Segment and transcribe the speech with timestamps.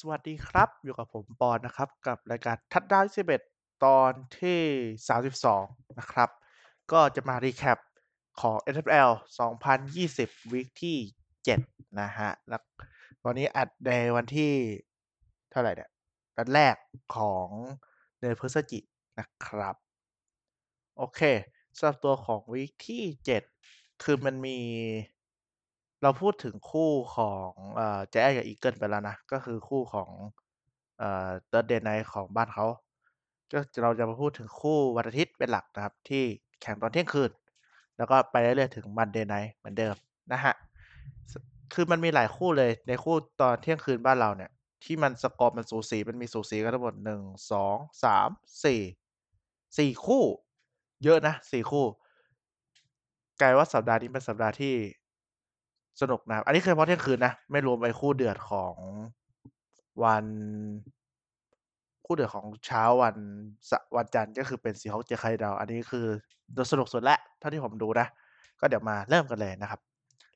[0.00, 3.04] สวัสดีครับ อยู่กับผมปอนนะครับ กับรายการทัดดาว
[3.44, 4.60] 11ตอนที่
[5.30, 6.30] 32 นะครับ
[6.92, 7.78] ก็จะมา recap
[8.40, 9.10] ของ NFL
[9.80, 10.98] 2020 week ที่
[11.48, 12.62] 7 นะฮะแล้ว
[13.24, 14.52] วันนี้อัดในวันที่
[15.50, 15.90] เท่าไหร่เนี่ย
[16.36, 16.76] วันแรก
[17.16, 17.48] ของ
[18.18, 18.84] เดือนพฤศจิก
[19.18, 19.76] นะครับ
[20.96, 21.20] โอเค
[21.76, 23.04] สำหรับตัวของ week ที่
[23.54, 24.58] 7 คือมันมี
[26.04, 30.10] เราพูดถึงคู่ของเอ่อแจ๊สกับอีเกิลไปแล้วนะ ก็คือคู่ของ
[30.98, 32.66] เอ่อ Thursday Night ของบ้านเขา
[33.52, 36.22] ก็เราจะมาพูดถึงคู่วันอาทิตย์เป็นหลักนะครับ ที่
[36.62, 37.30] แข่งตอนเที่ยงคืน
[37.96, 39.94] แล้วก็ไปเรื่อยๆถึง Monday Night เหมือนเดิม
[40.32, 40.54] นะฮะ
[41.74, 44.50] คือมันมีหลายคู่เลยในคู่ตอนเที่ยงคืนบ้านเราเนี่ย
[44.84, 48.28] ที่มันสกอร์มันสูสีมันมีสูสีกันทั้งหมด1 2 3
[48.64, 50.24] 4 4คู่
[51.04, 51.86] เยอะนะ4คู่
[53.40, 54.74] กลายว่าสัปดาห์นี้เป็นสัปดาห์ที่
[56.00, 58.74] สนุกนะครับอันนี้คือเฉพาะเที่ยงคืนนะ ไม่รวมไอ้คู่เดือดของ
[60.04, 60.24] วัน
[62.06, 63.16] คู่เดือดของเช้าวัน
[63.96, 66.06] วันจันทร์ก็คือเป็น Seahawks เจอ Cardinals อันนี้คือ
[66.70, 68.06] สนุกสุดแล้วเท่าที่ผมดูนะ
[68.60, 69.80] ก็เดี๋ยวมาเริ่มกันเลยนะครับ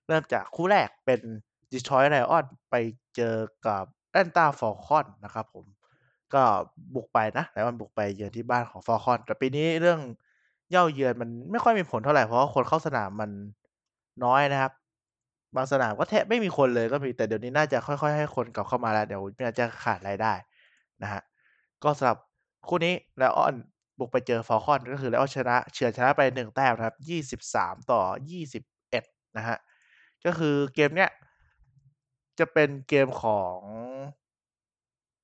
[0.08, 1.20] เริ่มจากคู่แรกเป็น
[1.72, 2.74] Detroit Lions ไป
[3.16, 3.34] เจอ
[3.66, 5.64] กับ Atlanta Falcons นะครับผม
[6.34, 6.42] ก็
[6.94, 10.00] บุกไปนะ Lions บุกไปเยือนที่บ้านของ Falcons แต่ปีนี้เรื่อง
[10.70, 13.30] เย่าเยือนมันไม่ค่อยมีผลเท่าไหร่เพราะว่าคนเข้าสนามมัน
[14.24, 14.72] น้อยนะครับ
[15.54, 20.32] บางสนามก็แทบไม่มีคนเลยก็มีแต่เดี๋ยวนี้น่าจะค่อยๆให้คนกลับเข้ามาแล้วเดี๋ยวไม่งั้นจะขาดรายได้
[21.02, 21.22] นะครับ
[21.82, 22.18] ก็สำหรับ
[22.68, 23.58] คู่นี้ Lions
[23.98, 26.96] บุกไปเจอ Falcons ก็คือ Lions ชนะเฉือนชนะไป1แต้มนะครับ
[27.46, 28.00] 23ต่อ
[28.68, 29.58] 21นะครับ
[30.24, 31.10] ก็คือเกมเนี้ย
[32.38, 33.58] จะเป็นเกมของ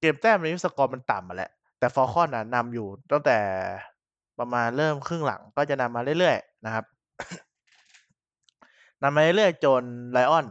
[0.01, 3.39] เกมแต้มในสกอร์มันต่ำอะแหละแต่ Falcons น่ะนำอยู่ตั้งแต่
[4.39, 6.85] ประมาณเริ่มครึ่งหลังก็จะนำมาเรื่อยๆนะครับ
[9.05, 9.83] นำมาเรื่อยๆจน
[10.17, 10.51] Lions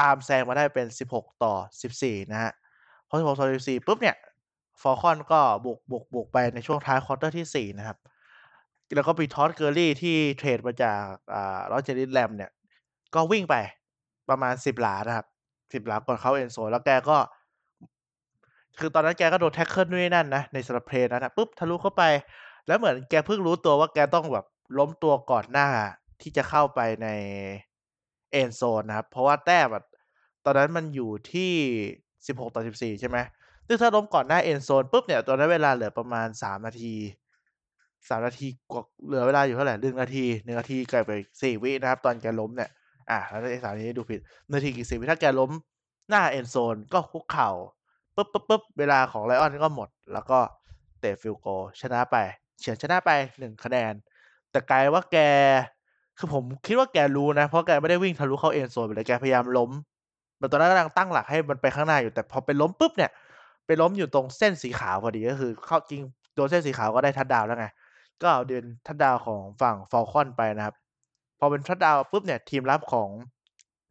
[0.00, 1.54] ตามแซงมาได้เป็น 16 ต่อ
[1.94, 2.52] 14 นะครับ
[3.08, 4.16] พอ 16 ต่อ 14 ปุ๊บเนี่ย
[4.82, 7.98] Falcons ก็บุกบุกบุกไปในช่วงท้ายควอเตอร์ที่ 4 นะครับ
[8.94, 11.02] แล้วก็มี Todd Gurley ที่เทรดมาจาก
[11.34, 12.50] อ่า Los Angeles Rams เนี่ย
[13.14, 13.54] ก็วิ่งไป
[14.28, 15.26] ประมาณ 10 หลานะครับ
[15.60, 17.16] 10 หลาก่อนเข้า End Zone แล้วแกก็
[18.78, 22.02] คือตอนนั้นแกก็โดน tackle นู่นนี่นั่นนะ ในสำหรับเพลย์นั้นนะปุ๊บทะลุเข้าไป
[22.66, 24.46] แล้วเหมือนแกเพิ่งรู้ตัวว่าแกต้องแบบ
[24.78, 25.68] ล้มตัวก่อนหน้า
[26.20, 27.08] ที่จะเข้าไปใน
[28.40, 29.68] End Zone นะครับ เพราะว่าแต้ม
[30.44, 31.52] ตอนนั้นมันอยู่ที่
[32.02, 33.18] 16 ต่อ 14 ใช่ไหม
[33.66, 36.94] ซึ่งถ้าล้มก่อนหน้า End Zone ปุ๊บเนี่ย ตอนนั้นเวลาเหลือประมาณ 3 นาที
[38.08, 42.70] 3 นาทีกว่าเหลือเวลาอยู่เท่าไหร่1นาที1นาทีกับอีก4วินะครับ ตอนแกล้มเนี่ย
[43.10, 44.20] อาแล้วไอ้3นาทีนี้ดูผิด
[44.52, 45.50] นาทีกับอีก4วิถ้าแกล้ม
[46.08, 47.50] หน้า End Zone ก็คุกเข่า
[48.16, 50.38] ปุ๊บๆๆเวลาของ Lions ก็หมด แล้วก็
[51.00, 52.16] เตะ Field Goal ชนะไป
[52.60, 53.92] เฉือนชนะไป1คะแนน
[54.50, 55.18] แต่กลายว่าแก
[56.18, 59.70] คือผมคิดว่าแกรู้นะ เพราะแกไม่ได้วิ่งทะลุเข้า End Zone ไปเลยแกพยายามล้ม
[60.38, 63.10] แบบตอนนั้นกำลังตั้งหลักให้มันไปข้างหน้าอยู่แต่พอไปล้มปุ๊บเนี่ย
[63.66, 66.02] ไปล้มอยู่ตรงเส้นสีขาวพอดีก็คือ เข้าจริง
[66.34, 67.66] โดนเส้นสีขาวก็ได้ touchdown แล้วไง
[68.20, 70.74] ก็เอาเดิน touchdown ของฝั่ง Falcons ไปนะครับ
[71.38, 73.08] พอเป็น touchdown ปุ๊บเนี่ยทีมรับของ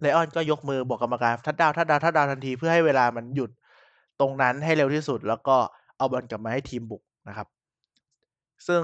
[0.03, 3.49] Lions ก็ยกมือบอกกรรมการ touchdown touchdown touchdown ทันทีเพื่อให้เวลามันหยุด
[4.19, 5.55] ตรงนั้นให้เร็วที่สุด แล้วก็
[5.97, 7.47] เอาบอลกลับมาให้ทีมบุกนะครับ
[8.67, 8.83] ซึ่ง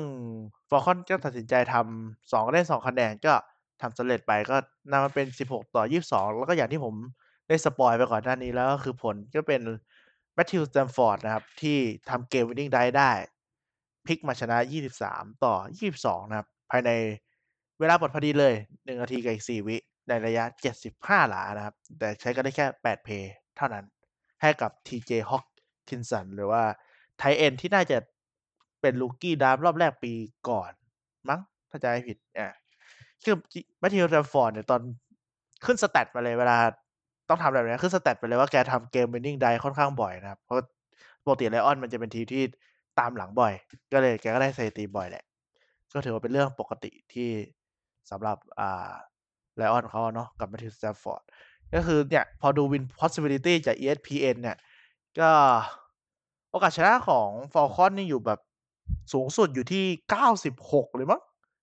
[0.70, 3.34] Falcons ก็ตัดสินใจทำ2ได้2คะแนนก็
[3.82, 4.58] ทำสำเร็จไปก็
[4.92, 6.96] นำมาเป็น 16 ต่อ 22 แล้วก็อย่างที่ผม
[7.48, 9.62] ได้สปอยไปก่อนหน้านี้แล้วก็คือผลก็เป็น
[10.38, 11.78] Matthew Stafford นะครับ ที่
[12.10, 13.12] ทำเกม winning drive ได้
[14.06, 14.58] พลิกมาชนะ
[15.02, 15.56] 23 ต่อ
[15.94, 16.92] 22 นะครับ ภายใน
[17.80, 20.44] เวลาหมดพอดีเลย 1 นาทีกับอีก 4 วิ ในระยะ
[20.88, 23.86] 75 หลานะครับ แต่ใช้กันได้แค่ 8 เพย์เท่านั้น
[24.42, 26.64] ให้กับ TJ Hockenson หรือว่า
[27.22, 27.98] Tight End ที่น่าจะ
[28.82, 30.14] เป็น Rookie Draft รอบแรกปี
[30.50, 30.72] ก่อน
[31.30, 32.48] มั้งถ้าจำไม่ผิดอา
[33.24, 34.82] คือจิ Matthew Stafford เนี่ยตอน
[35.66, 36.58] ขึ้น stat มาเลยเวลา
[37.30, 40.58] ต้องทำแบบนี้ขึ้น stat ไปเลยว่าแกทำเกม winning drive ค่อนข้างบ่อยนะครับ เพราะ
[41.26, 42.44] ปกติ Lions มันจะเป็นทีมที่
[43.00, 43.54] ตามหลังบ่อย
[43.94, 45.24] ก็เลยแกก็ได้สถิติบ่อยแหละ
[45.94, 47.30] ก็ถือว่าเป็นเรื่องปกติที่
[48.12, 48.92] สำหรับอ่า
[49.60, 51.22] Lions เขาเนาะกับ Matthew Stafford
[51.76, 54.58] ก็คือเนี่ย พอดู win possibility จาก ESPN เนี่ย
[55.20, 55.32] ก็
[56.52, 58.40] โอกาสชนะของ Falcons นี่อยู่แบบ
[59.14, 59.86] สูงสุดอยู่ที่
[60.42, 61.22] 96 เลยมั้ง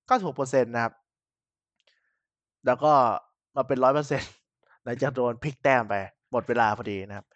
[0.08, 0.93] 96%นต์นะครับ
[2.67, 2.93] แล้วก็
[3.56, 3.78] มาเป็น
[4.32, 5.94] 100%หลังจากโดนพลิกแต้มไป
[6.31, 7.26] หมดเวลาพอดีนะครับ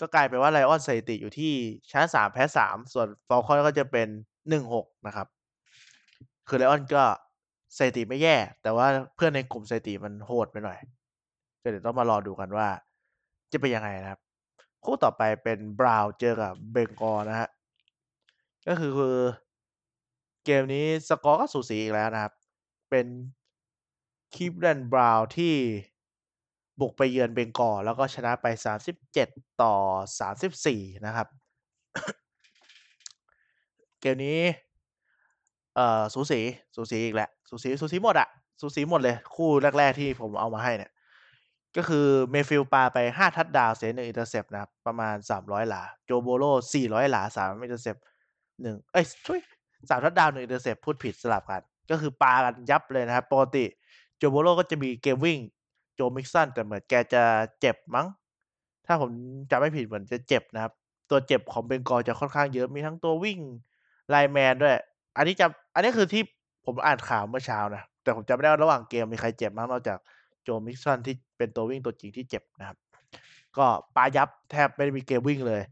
[0.00, 1.52] ก็กลายเป็นว่า Lions สถิติอยู่ที่
[1.90, 4.08] ชนะ3แพ้ 3 ส่วน Falcons ก็จะเป็น
[4.56, 5.26] 1-6 นะครับ
[6.48, 7.04] คือ Lions ก็
[7.76, 10.78] สถิติไม่แย่ แต่ว่าเพื่อนในกลุ่มสถิติมันโหดไปหน่อย
[11.62, 12.68] ก็เดี๋ยวต้องมารอดูกันว่า
[13.52, 14.20] จะเป็นยังไงนะครับ
[14.84, 17.48] คู่ต่อไปเป็น Browns เจอกับ Bengals นะครับ
[18.68, 18.92] ก็คือ
[20.44, 22.32] เกมนี้สกอร์ก็สูสีอีกแล้วนะครับ
[22.90, 23.06] เป็น
[24.34, 25.54] Cleveland Browns ที่
[26.80, 28.46] บุกไปเยือนเบงกอลแล้วก็ชนะไป
[29.04, 29.74] 37 ต่อ
[30.38, 31.26] 34 นะครับ
[34.00, 34.40] เกมนี้
[35.74, 36.40] เอ่อ สูสี
[36.76, 38.28] สูสีอีกแล้วสูสี สูสีหมดอะ
[38.60, 40.92] สูสีหมดเลย คู่แรก ๆ ที่ผมเอามาให้เนี่ย
[41.76, 48.00] ก็คือ Mayfield ปาไป 5 ทัชดาวเสีย1 intercept นะครับ ประมาณ 300 หลา Joe Burrow 400 หลา3 intercept
[48.02, 48.07] 1เอ๊
[48.62, 49.40] หนึ่งเอ้ยทุย
[49.88, 53.64] 3ทัชดาวน์1 intercept พูดผิดสลับกัน ก็คือปากันยับเลยนะครับปกติ
[54.20, 55.38] Joe Burrow ก็จะมีเกมวิ่ง
[55.98, 57.22] Joe Mixon แต่เหมือนแกจะ
[57.60, 58.06] เจ็บมั้ง
[58.86, 59.10] ถ้าผม
[59.50, 60.72] จำไม่ผิดเหมือนจะเจ็บนะครับ
[61.10, 63.38] ตัวเจ็บของเบงกอจะค่อนข้างเยอะมีทั้งตัววิ่ง
[64.12, 64.74] lineman ด้วย
[65.16, 66.22] อันนี้จำอันนี้คือที่
[66.66, 69.98] ผมอ่านข่าวเมื่อเช้านะ แต่ผมจำไม่ได้ว่าระหว่างเกมมีใครเจ็บบ้งนอกจาก
[70.46, 72.76] Joe Mixon ที่เป็นตัววิ่งตัวจริงที่เจ็บนะครับ
[73.56, 73.66] ก็
[73.96, 75.62] ปายับแทบไม่ได้มีเกมวิ่งเลย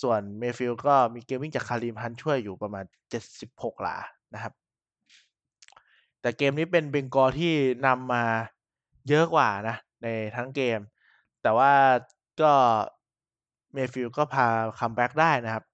[0.00, 2.84] ส่วน Mayfield ก็มีเกมวิ่งจาก Kareem Hunt ช่วยอยู่ประมาณ
[3.32, 3.96] 76 หลา
[4.34, 4.52] นะครับ
[6.20, 7.54] แต่เกมนี้เป็น Bengals ที่
[7.86, 8.24] นำมา
[9.08, 10.06] เยอะกว่านะ ใน
[10.36, 10.78] ทั้งเกม
[11.42, 11.72] แต่ว่า
[12.42, 12.52] ก็
[13.76, 14.46] Mayfield ก็พา
[14.78, 15.64] comeback ได้นะครับ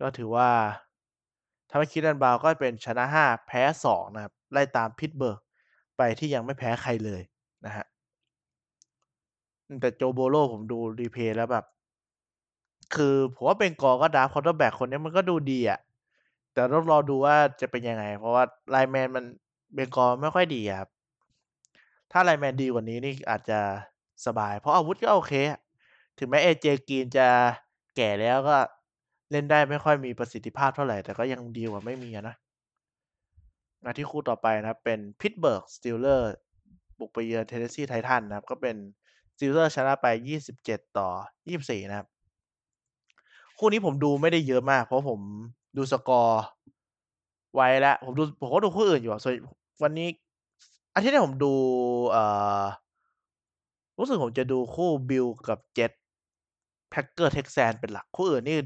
[0.00, 0.50] ก็ถือว่า
[1.70, 5.40] ทำให้ Cleveland Browns ก็เป็นชนะ 5 แพ้ 2 นะครับ ไล่ตาม Pittsburgh
[5.96, 7.22] ไปที่ยังไม่แพ้ใครเลย
[7.66, 7.86] นะครับ
[9.66, 11.64] อืมแต่ Joe Burrow ผมดู replay แล้วแบบ
[12.94, 15.80] คือผมว่าเบงกอลก็ดราฟต์ quarterback คนนี้มันก็ดูดีอะ
[16.52, 18.44] แต่ต้องรอดูว่าจะเป็นยังไง เพราะว่า
[18.74, 19.24] lineman มัน
[19.74, 20.88] เบงกอลไม่ค่อยดีครับ
[22.12, 23.60] ถ้า lineman ดีกว่านี้นี่อาจจะ
[24.26, 25.32] สบาย เพราะอาวุธก็โอเค
[26.18, 27.28] ถึงแม้ AJ Green จะ
[27.96, 28.56] แก่แล้วก็
[29.30, 32.34] เล่นได้ไม่ค่อยมีประสิทธิภาพเท่าไหร่ แต่ก็ยังดีกว่าไม่มีนะ
[33.84, 36.28] มาที่คู่ต่อไปนะเป็น Pittsburgh Steelers
[36.98, 38.76] บุกไปเยือน Tennessee Titans นะครับ ก็เป็น
[39.34, 40.06] Steelers ชนะไป
[40.52, 41.08] 27 ต่อ
[41.48, 42.08] 24 นะครับ
[43.60, 45.20] คู่นี้ผมดูไม่ได้เยอะมาก เพราะผม
[45.76, 46.42] ดูสกอร์
[47.54, 49.34] ไว้แล้ว ผมดูผมก็ดูคู่อื่นอยู่ส่วน
[49.82, 50.08] วันนี้
[50.94, 51.52] อาทิตย์นี้ผมดู
[52.10, 52.24] เอ่
[52.62, 52.64] อ
[53.98, 55.98] รู้สึกผมจะดูคู่ Bills กับ Jets
[56.92, 58.56] Packers Texans เป็นหลัก คู่อื่นนี่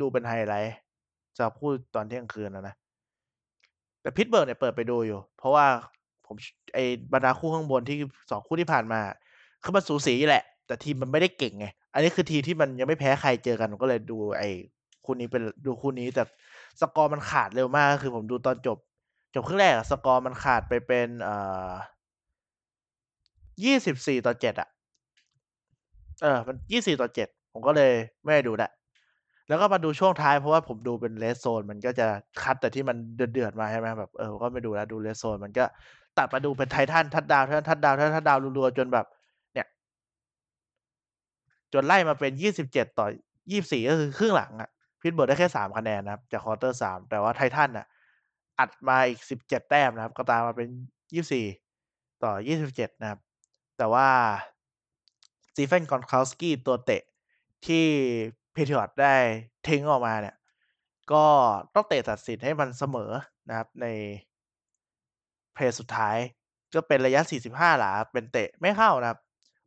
[0.00, 0.76] ดูเป็นไฮไลต์
[1.36, 2.74] สำหรับคู่ตอนเที่ยงคืนอะนะ
[4.00, 5.66] แต่ Pittsburgh เนี่ยเปิดไปดูอยู่ เพราะว่า
[6.26, 6.36] ผม
[6.74, 6.78] ไอ
[7.12, 7.98] บรรดาคู่ข้างบนที่
[8.30, 9.00] 2คู่ที่ผ่านมา
[9.62, 14.48] คือมันสูสีแหละ แต่ทีมมันไม่ได้เก่งไง อันนี้คือทีมที่มันยังไม่แพ้ใครเจอกันผมก็เลยดูไอ้
[15.04, 16.22] คู่นี้เป็นดูคู่นี้แต่
[16.80, 18.78] สกอร์มันขาดเร็วมากคือผมดูตอนจบ
[19.34, 21.36] จบครึ่งแรกอะสกอร์มันขาดไปเป็นเอ่
[21.68, 21.70] อ
[23.64, 24.68] 24ต่อ7อะ
[26.22, 27.92] เออ มัน24ต่อ7ผมก็เลย
[28.24, 28.70] ไม่ได้ดูแล้ว
[29.48, 32.06] แล้วก็มาดูช่วงท้ายเพราะว่าผมดูเป็น Red Zone มันก็จะ
[32.42, 35.64] คัตแต่ที่มันเดือดๆมาใช่ไหมแบบเออก็ไม่ดูแล้วดู Red Zone มันก็
[36.18, 39.06] ตัดมาดูเป็น Titans ทัชดาวน์ Titans ทัชดาวทัชดาวรัวๆจนแบบ
[41.72, 42.32] จนไล่มาเป็น
[42.64, 43.06] 27 ต่อ
[43.46, 44.70] 24 ก็คือครึ่งหลังอะ
[45.00, 47.86] Pittsburgh ได้แค่ 3 คะแนนนะครับ จากควอเตอร์ 3 แต่ว่า Titans น่ะ
[48.58, 50.68] อัดมาอีก 17 แต้มนะครับ ก็ตามมาเป็น
[51.46, 52.32] 24 ต่อ
[52.68, 53.20] 27 นะครับ
[53.78, 54.08] แต่ว่า
[55.50, 57.02] Stephen Gostkowski ตัวเตะ
[57.66, 57.84] ที่
[58.54, 59.14] Patriots ได้
[59.66, 60.36] ทิ้งออกมาเนี่ย
[61.12, 61.24] ก็
[61.74, 63.10] ต้องเตะตัดสินให้มันเสมอ
[63.48, 63.86] นะครับใน
[65.54, 66.16] เพลย์สุดท้าย
[66.74, 67.20] ก็เป็นระยะ
[67.50, 69.18] 45 หลา เป็นเตะไม่เข้านะครับ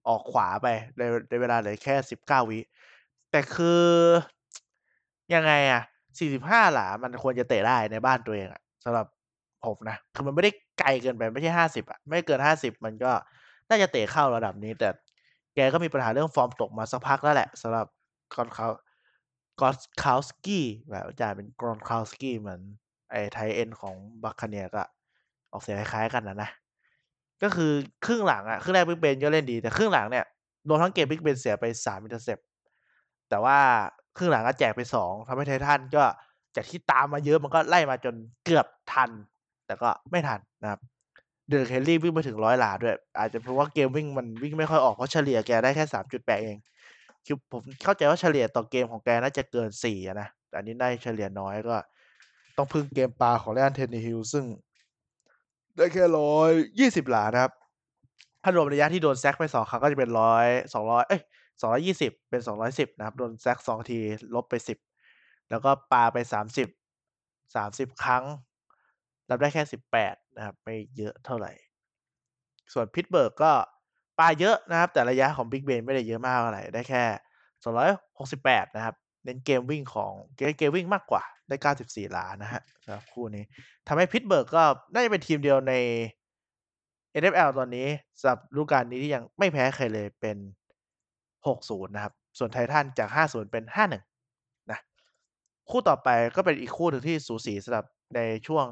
[0.08, 0.68] ออกขวาไป
[0.98, 2.60] ในในเวลาเหลือแค่19วิ
[3.32, 3.86] แต่คือ
[5.34, 5.82] ยังไงอะ
[6.20, 9.06] 45หลา มันควรจะเตะได้ในบ้านตัวเองอะสำหรับ
[9.66, 13.12] ผมนะ คือมันไม่ได้ไกลเกินไปไม่ใช่50อะไม่เกิน50มันก็
[13.70, 14.90] น่าจะเตะเข้าระดับนี้ แต่
[15.56, 17.88] แกก็มีปัญหาเรื่องฟอร์มตกมาสักพักแล้วแหละสำหรับ
[18.34, 18.80] Gronkowski
[19.62, 22.62] Gostkowski แบบจะอ่านเป็น Gronkowski เหมือน
[23.12, 24.84] ไอ้ tight end ของ Buccaneers ก็
[25.52, 26.50] ออกเสียงคล้ายๆกันอะนะ
[27.44, 27.72] ก็คือ
[28.06, 30.26] ครึ่งหลังอะครึ่งแรก Big Ben ก็เล่นดี แต่ครึ่งหลังเนี่ย
[30.68, 32.42] รวมทั้งเกม Big Ben เสียไป3 intercept
[33.30, 33.58] แต่ว่า
[34.18, 36.04] ครึ่งหลังอะแจกไป2ทำให้ Titans ก็
[36.56, 39.10] จากที่ตามมาเยอะมันก็ไล่มาจนเกือบทัน
[39.66, 40.80] แต่ก็ไม่ทันนะครับ
[41.50, 46.58] Derrick Henry วิ่งไปถึง100หลาด้วย อาจจะเพราะว่าเกมวิ่งมันวิ่งไม่ค่อยออกเพราะเฉลี่ยแกได้แค่3.8เอง
[47.26, 51.76] คือผมเข้าใจว่าเฉลี่ยต่อเกมของแกน่าจะเกิน4อะนะแต่อันนี้ได้เฉลี่ยน้อยก็
[52.58, 54.46] ต้องพึ่งเกมปลาของ Ryan Tannehill ซึ่ง
[55.78, 56.06] ได้แค่
[56.98, 57.54] 120หลานะครับ
[58.44, 61.22] ถ้ารวมระยะที่โดนแซกไป2ครั้งก็จะเป็น100 200เอ๊ย
[61.76, 63.98] 220เป็น210นะครับ โดนแซก2ที
[64.36, 64.54] ลบไป
[65.02, 66.18] 10แล้วก็ปาไป
[67.26, 68.24] 30 30ครั้ง
[69.30, 69.64] รับได้แค่
[70.00, 71.52] 18นะครับ ไม่เยอะเท่าไหร่
[72.74, 73.52] ส่วน Pittsburgh ก็
[74.20, 77.04] ปาเยอะนะครับ แต่ระยะของ Big Ben ไม่ได้เยอะมากเท่าไรได้แค่
[77.90, 80.12] 268นะครับ เน้นเกมวิ่งของ
[80.58, 83.44] เกมวิ่งมากกว่า ได้ 94หลานนะครับสำหรับคู่นี้
[83.88, 85.74] ทำให้ Pittsburgh ก็น่าจะเป็นทีมเดียวใน
[87.22, 87.88] NFL ตอนนี้
[88.20, 90.38] สำหรับฤดูกาลนี้ที่ยังไม่แพ้ใครเลยเป็น
[91.16, 94.80] 6-0 นะครับ ส่วน Titans จาก 5-0 เป็น 5-1 นะ
[95.70, 98.66] คู่ต่อไปก็เป็นอีกคู่หนึ่งที่สูสีสำหรับในช่วง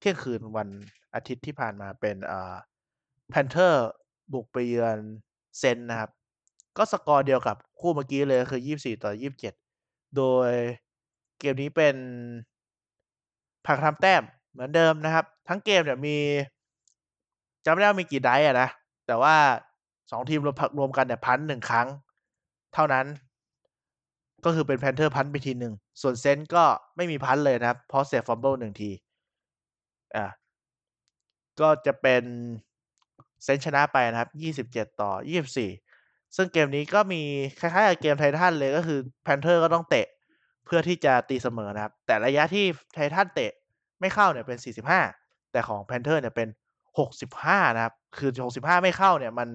[0.00, 0.68] เที่ยงคืนวัน
[1.14, 2.54] อาทิตย์ที่ผ่านมาเป็นเอ่า
[3.32, 3.80] Panthers
[4.32, 4.98] บุกไปเยือน
[5.58, 6.10] เซนนะครับ
[6.76, 9.12] ก็สกอร์เดียวกับคู่เมื่อกี้เลยคือ 24 ต่อ
[9.64, 10.50] 27 โดย
[11.44, 11.96] เกมนี้เป็น
[13.66, 14.22] ผลัดทำแต้ม
[14.52, 16.16] เหมือนเดิมนะครับ ทั้งเกมเนี่ยมี
[17.64, 18.68] จำไม่ได้ว่ามีกี่ไดอะนะ
[19.06, 19.34] แต่ว่า
[20.10, 21.88] สองทีมรวมรวมกันเนี่ย punt หนึ่งครั้ง
[22.74, 23.06] เท่านั้น
[24.44, 26.64] ก็คือเป็น Panthers punt ไปทีหนึ่ง ส่วน Saints ก็
[26.96, 28.90] ไม่มี punt เลยนะครับ เพราะเสีย fumble หนึ่งที
[30.16, 30.26] อ่า
[31.60, 32.22] ก็จะเป็น
[33.44, 34.30] Saints ชนะไปนะครับ
[34.66, 35.10] 27ต่อ
[35.72, 37.22] 24ซึ่งเกมนี้ก็มี
[37.60, 40.06] คล้ายๆกับเกม Titans เลยก็คือ Panthers ก็ต้องเตะ
[40.64, 42.64] เพื่อที่จะตีเสมอนะครับ แต่ระยะที่
[42.94, 43.50] Titans เตะ
[44.00, 44.58] ไม่เข้าเนี่ยเป็น
[45.04, 46.48] 45 แต่ของ Panthers เนี่ยเป็น
[47.12, 49.48] 65 นะครับ คือ 65 ไม่เข้าเนี่ยมัน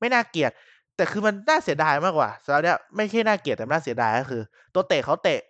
[0.00, 0.52] ไม่น่าเกลียด
[0.96, 4.42] แต่คือมันน่าเสียดายมากกว่าสำหรับเนี้ยไม่ใช่น่าเกลียดแต่น่าเสียดายก็คือ
[4.74, 5.40] ตัวเตะเขาเตะ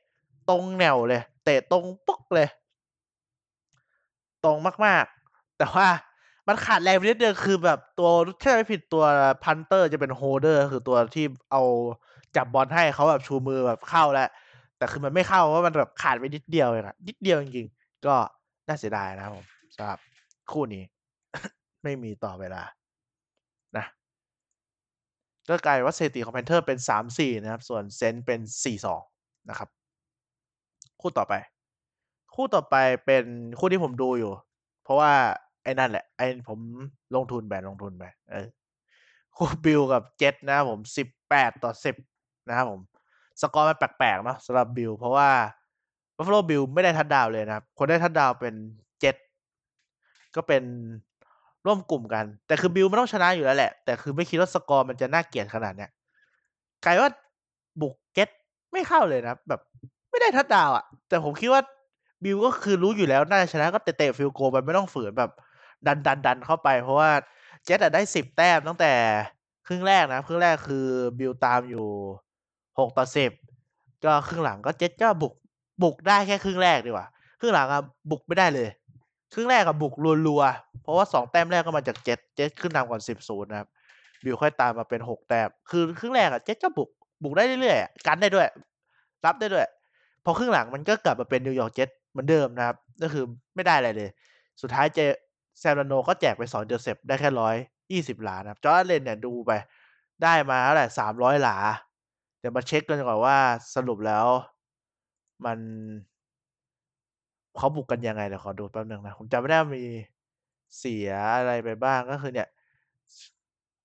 [0.48, 2.48] ตรงแนวเลย เตะตรงปุ๊กเลย
[4.44, 4.56] ตรง
[4.86, 5.88] มากๆ แต่ว่า
[6.48, 8.08] มันขาดแรงนิดเดียวคือแบบตัว
[8.42, 9.04] ถ้าไม่ผิดตัว
[9.44, 11.62] punter จะเป็น holder คือตัวที่เอา
[12.36, 14.28] จับบอลให้เขาแบบชูมือแบบเข้าแล้ว
[14.82, 18.14] แต่คือมันไม่เข้าเพรามันแบบขาดไปนิดเดียวเองอะนิดเดียวจริงๆ ก็
[18.68, 19.46] น่าเสียดายนะผม
[19.76, 19.98] สำหรับ
[20.52, 20.82] คู่นี้
[21.82, 22.62] ไม่มีต่อเวลา
[23.76, 23.84] นะ
[25.48, 29.02] ก็กลายว่าเซติของแพนเทอร์เป็นสามสี่นะครับ ส่วนเซนเป็นสี่สอง
[29.50, 29.68] นะครับ
[31.00, 31.34] คู่ต่อไป
[32.34, 33.24] คู่ต่อไปเป็น
[33.58, 34.32] คู่ที่ผมดูอยู่
[34.84, 35.12] เพราะว่า
[35.62, 36.58] ไอ้นั่นแหละ ไอ้ผม
[37.14, 38.46] ลงทุนไปลงทุนไปเออ
[39.36, 41.96] คู่ Bills กับเจ็ตนะผมสิบแปดต่อสิบ
[42.48, 42.80] นะครับผม
[43.40, 45.28] สกอร์มันแปลกๆเนาะสำหรับ Bills เพราะว่า
[46.16, 48.54] Buffalo Bills ไม่ได้ touchdown เลยนะครับ คนได้ touchdown เป็น
[49.00, 49.16] เจ็ต
[50.36, 50.62] ก็เป็น
[51.66, 55.90] ร่วมกลุ่มกัน แต่คือ Bills มันต้องชนะอยู่แล้วแหละ แต่คือไม่คิดว่าสกอร์มันจะน่าเกลียดขนาดเนี้ย
[56.84, 57.10] กลายว่า
[57.80, 58.28] บุกเจ็ต
[58.72, 59.60] ไม่เข้าเลยนะแบบ
[60.10, 61.62] ไม่ได้ทัดดาวอะ่ะ แต่ผมคิดว่า
[62.24, 65.30] Bills ก็คือรู้อยู่แล้วน่าจะชนะก็เตะ field goal มันไม่ต้องฝืนแบบ
[65.86, 67.10] ดันดันดันเข้าไป เพราะว่า
[67.64, 68.92] เจ็ตได้สิบแต้มตั้งแต่
[69.66, 70.86] ครึ่งแรกนะครึ่งแรกคือ
[71.18, 71.86] Bills ตามอยู่
[72.78, 73.30] หกต่อสิบ
[74.04, 75.34] ก็ครึ่งหลังก็เจ็ตก็บุก
[75.82, 77.06] บุกได้แค่ครึ่งแรกดีกว่า
[77.40, 78.68] ครึ่งหลังอะบุกไม่ได้เลย
[79.34, 79.94] ครึ่งแรกกับบุก
[80.26, 83.68] รัวๆ เพราะว่าสองแต้มแรกก็มาจาก Jets Jets ขึ้นนำก่อนสิบศูนย์นะครับ
[84.24, 86.88] Bills ค่อยตามมาเป็นหกแต้ม คือครึ่งแรกอะเจ็ตก็บุก
[87.22, 88.46] บุกได้เรื่อยๆ กันได้ด้วย
[89.24, 89.66] รับได้ด้วย
[90.24, 93.24] พอครึ่งหลังมันก็กลับมาเป็น New York Jets เหมือนเดิมนะครับ ก็คือ
[93.54, 94.10] ไม่ได้อะไรเลย
[94.60, 97.54] สุดท้ายเจ้า Sam Darnold ก็แจกไปสอง intercept ได้แค่ร้อย
[97.92, 99.50] ยี่สิบหลานะครับ Josh Allen เนี่ยดูไป
[100.22, 101.56] ได้มาเท่าไหร่สามร้อยหลา
[102.42, 103.38] เดี๋ยวมาเช็คกันก่อนว่า
[103.74, 104.26] สรุปแล้ว
[105.44, 105.58] มัน
[107.56, 109.82] เขาบุกกันยังไงเดี๋ยวขอดูแป๊บนึงนะ ผมจำไม่ได้มี
[110.78, 112.48] เสียอะไรไปบ้างก็คือเนี่ย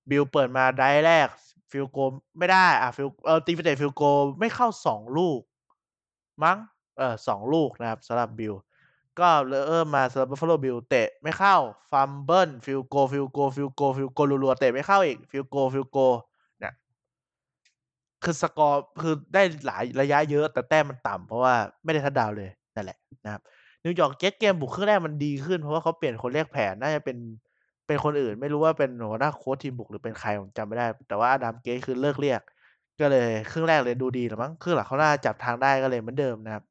[0.10, 1.28] Bills เปิดมาได้แรก
[1.72, 1.98] ฟิลโก
[2.38, 4.04] ไม่ได้ อะฟิลเออตีฟิเตฟิลโก
[4.40, 5.40] ไม่เข้าสองลูก
[6.44, 6.58] มั้ง
[6.98, 8.54] เออสองลูกนะครับสำหรับบิล
[9.20, 9.30] ก็
[9.70, 11.56] เริ่มมาสำหรับบัฟฟาโลบิลเตะไม่เข้า
[11.92, 15.98] ฟัมเบิลฟิลโกฟิลโกฟิลโกฟิลโกรัวๆเตะไม่เข้าอีกฟิลโกฟิลโก
[18.28, 21.54] คือสกอร์คือได้หลายระยะเยอะ แต่แต้มมันต่ำเพราะว่า
[21.84, 23.42] ไม่ได้ทัดดาวเลยนั่นแหละนะครับ
[23.84, 27.18] นิวยอร์กเจ็ตเกมบุกครึ่งแรกมันดีขึ้นเพราะว่าเขาเปลี่ยนคนเรียกแผนน่าจะเป็น
[27.88, 32.42] เป็นคนอื่น ไม่รู้ว่าเป็นหัวหน้าโค้ชทีมบุกหรือเป็นใครผมจำไม่ได้ แต่ว่าอดัมเกตคือเลิกเรียก
[33.00, 36.64] ก็เลยครึ่งแรกเลยดูดีหรือมั้งครึ่งหลังเขาน่าจับทางได้ก็เลยเหมือนเดิมนะครับ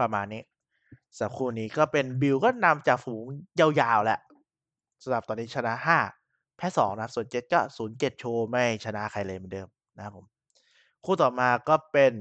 [0.00, 0.42] ประมาณนี้
[1.18, 3.24] สักคู่นี้ก็เป็นบิลก็นำจากฝูง
[3.60, 4.20] ยาวๆแหละ
[5.02, 5.98] สำหรับตอนนี้ชนะห้า
[6.56, 10.26] แพ้สองนะส่วนเจ็ดก็ศูนย์เจ็ดโชว์ไม่ชนะใครเลยเหมือนเดิม นะครับผม
[11.04, 12.12] คู่ต่อมาก็เป็น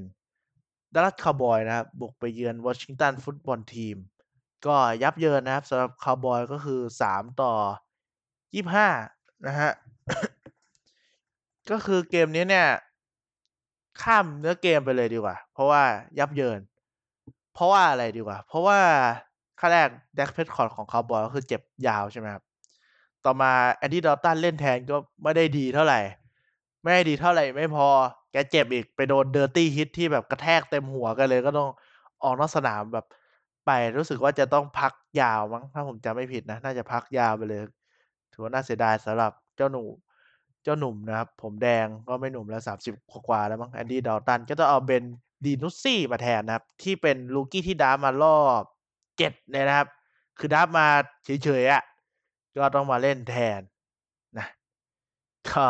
[0.94, 3.96] ดัลลัสคาวบอยนะครับบุกไปเยือนวอชิงตันฟุตบอลทีม
[4.66, 7.54] ก็ยับเยินนะครับสำหรับคาวบอยก็คือสามต่อ
[8.54, 8.88] ยี่ห้า
[9.48, 9.72] นะฮะ
[11.72, 12.68] ก็คือเกมนี้เนี่ย
[14.02, 15.84] ข้ามเนื้อเกมไปเลยดีกว่า เพราะว่า
[16.20, 16.60] ยับเยิน
[17.54, 18.80] เพราะว่าอะไรดีกว่า เพราะว่า
[19.60, 22.44] ขั้นแรก Dak Prescott ของคาวบอยก็คือเจ็บยาวใช่ไหมครับ
[23.26, 26.00] ต่อมา Andy Dalton เล่นแทนก็ไม่ได้ดีเท่าไหร่
[26.84, 27.88] ไม่ดีเท่าไหร่ไม่พอ
[28.32, 31.70] แกเจ็บอีกไปโดน dirty hit ที่แบบกระแทกเต็มหัวกันเลยก็ต้อง
[32.24, 33.06] ออกนอกสนามแบบ
[33.66, 37.62] ไปรู้สึกว่าจะต้องพักยาวมั้งถ้าผมจำไม่ผิดนะ น่าจะพักยาวไปเลย
[38.34, 39.88] ถือว่าน่าเสียดายสำหรับเจ้าหนุ่ม
[40.64, 42.94] เจ้าหนุ่มนะครับ ผมแดงก็ไม่หนุ่มแล้วสามสิบ
[43.28, 45.04] กว่าแล้วมั้ง Andy Dalton ก็ต้องเอา Ben
[45.46, 48.64] DiNucci มาแทนนะครับ ที่เป็น rookie ที่ draft มารอบ
[49.18, 49.88] เจ็ดเลยนะครับ
[50.40, 50.88] คือ draft มา
[51.26, 51.84] เฉยๆอะ่ะ
[52.56, 53.62] ก็ต้องมาเล่นแทน
[54.38, 54.48] นะ
[55.50, 55.66] ก็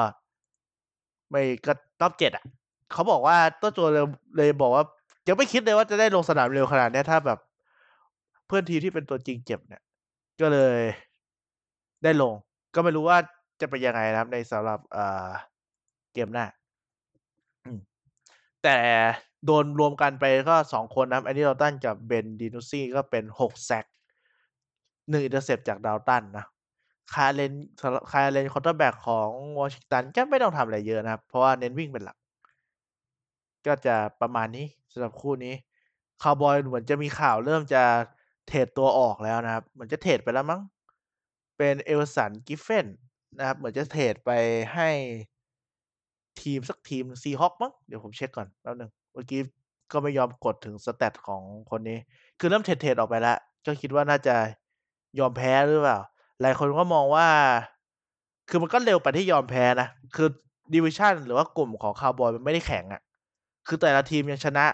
[1.34, 2.44] ไม่ก็รอบเจ็ดอะ
[2.92, 4.06] เขาบอกว่าเจ้าตัวเลย
[4.38, 4.84] เลยบอกว่า
[5.28, 7.40] ยังไม่คิดเลยว่าจะได้ลงสนามเร็วขนาดนี้ถ้าแบบ
[8.48, 9.82] เพื่อนทีมที่เป็นตัวจริงเจ็บเนี่ย
[10.42, 10.80] ก็เลย
[12.04, 12.34] ได้ลง
[12.76, 13.18] ก็ไม่รู้ว่า
[13.62, 16.46] จะเป็นยังไงนะครับ ในสำหรับเเกมหน้า
[18.64, 18.78] แต่
[19.46, 23.86] โดนรวมกันไปก็สองคนนะครับแอนดี้ดาวตันกับเบนดินุซี่ก็เป็นหก sack
[25.10, 26.46] หนึ่ง intercept จากดาวตันนะ
[27.14, 27.54] คาเลน
[28.12, 29.30] คาเลน quarterback ของ
[29.60, 32.18] วอชิงตันก็ไม่ต้องทำอะไรเยอะนะครับ เพราะว่าเน้นวิ่งเป็นหลัก
[33.68, 35.54] ก็จะประมาณนี้สำหรับคู่นี้
[36.22, 37.84] คาวบอยเหมือนจะมีข่าวเริ่มจะ
[38.48, 40.62] trade ตัวออกแล้วนะครับ เหมือนจะ trade ไปแล้วมั้ง
[41.58, 42.88] เป็นเอลสันกิฟเฟน
[43.38, 44.32] นะครับ เหมือนจะ trade ไป
[44.74, 44.90] ให้
[46.42, 49.42] ทีมสักทีมซีฮอคมั้ง เดี๋ยวผมเช็คก่อนแป๊บนึงเมื่อกี้
[49.92, 51.42] ก็ไม่ยอมกดถึง stat ของ
[51.72, 51.98] คนนี้
[52.40, 54.36] คือเริ่ม trade trade ออกไปแล้ว ก็คิดว่าน่าจะ
[55.20, 56.00] ยอมแพ้หรือเปล่า
[56.44, 57.28] หลายคนก็มองว่า
[58.50, 60.28] คือมันก็เร็วไปที่ยอมแพ้นะ คือ
[60.74, 63.02] division หรือว่ากลุ่มของคาวบอยมันไม่ได้แข็งอะ่ะ
[63.68, 64.66] คือแต่ละทีมยังชนะ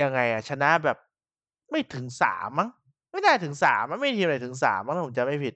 [0.00, 0.98] ยังไงอะ่ะ ชนะแบบ
[1.70, 2.68] ไม่ถึงสามมั้ง
[3.10, 5.54] ไม่ได้ถึงสามมันไม่ทีมไหนถึงสามมั้งผมจะไม่ผิด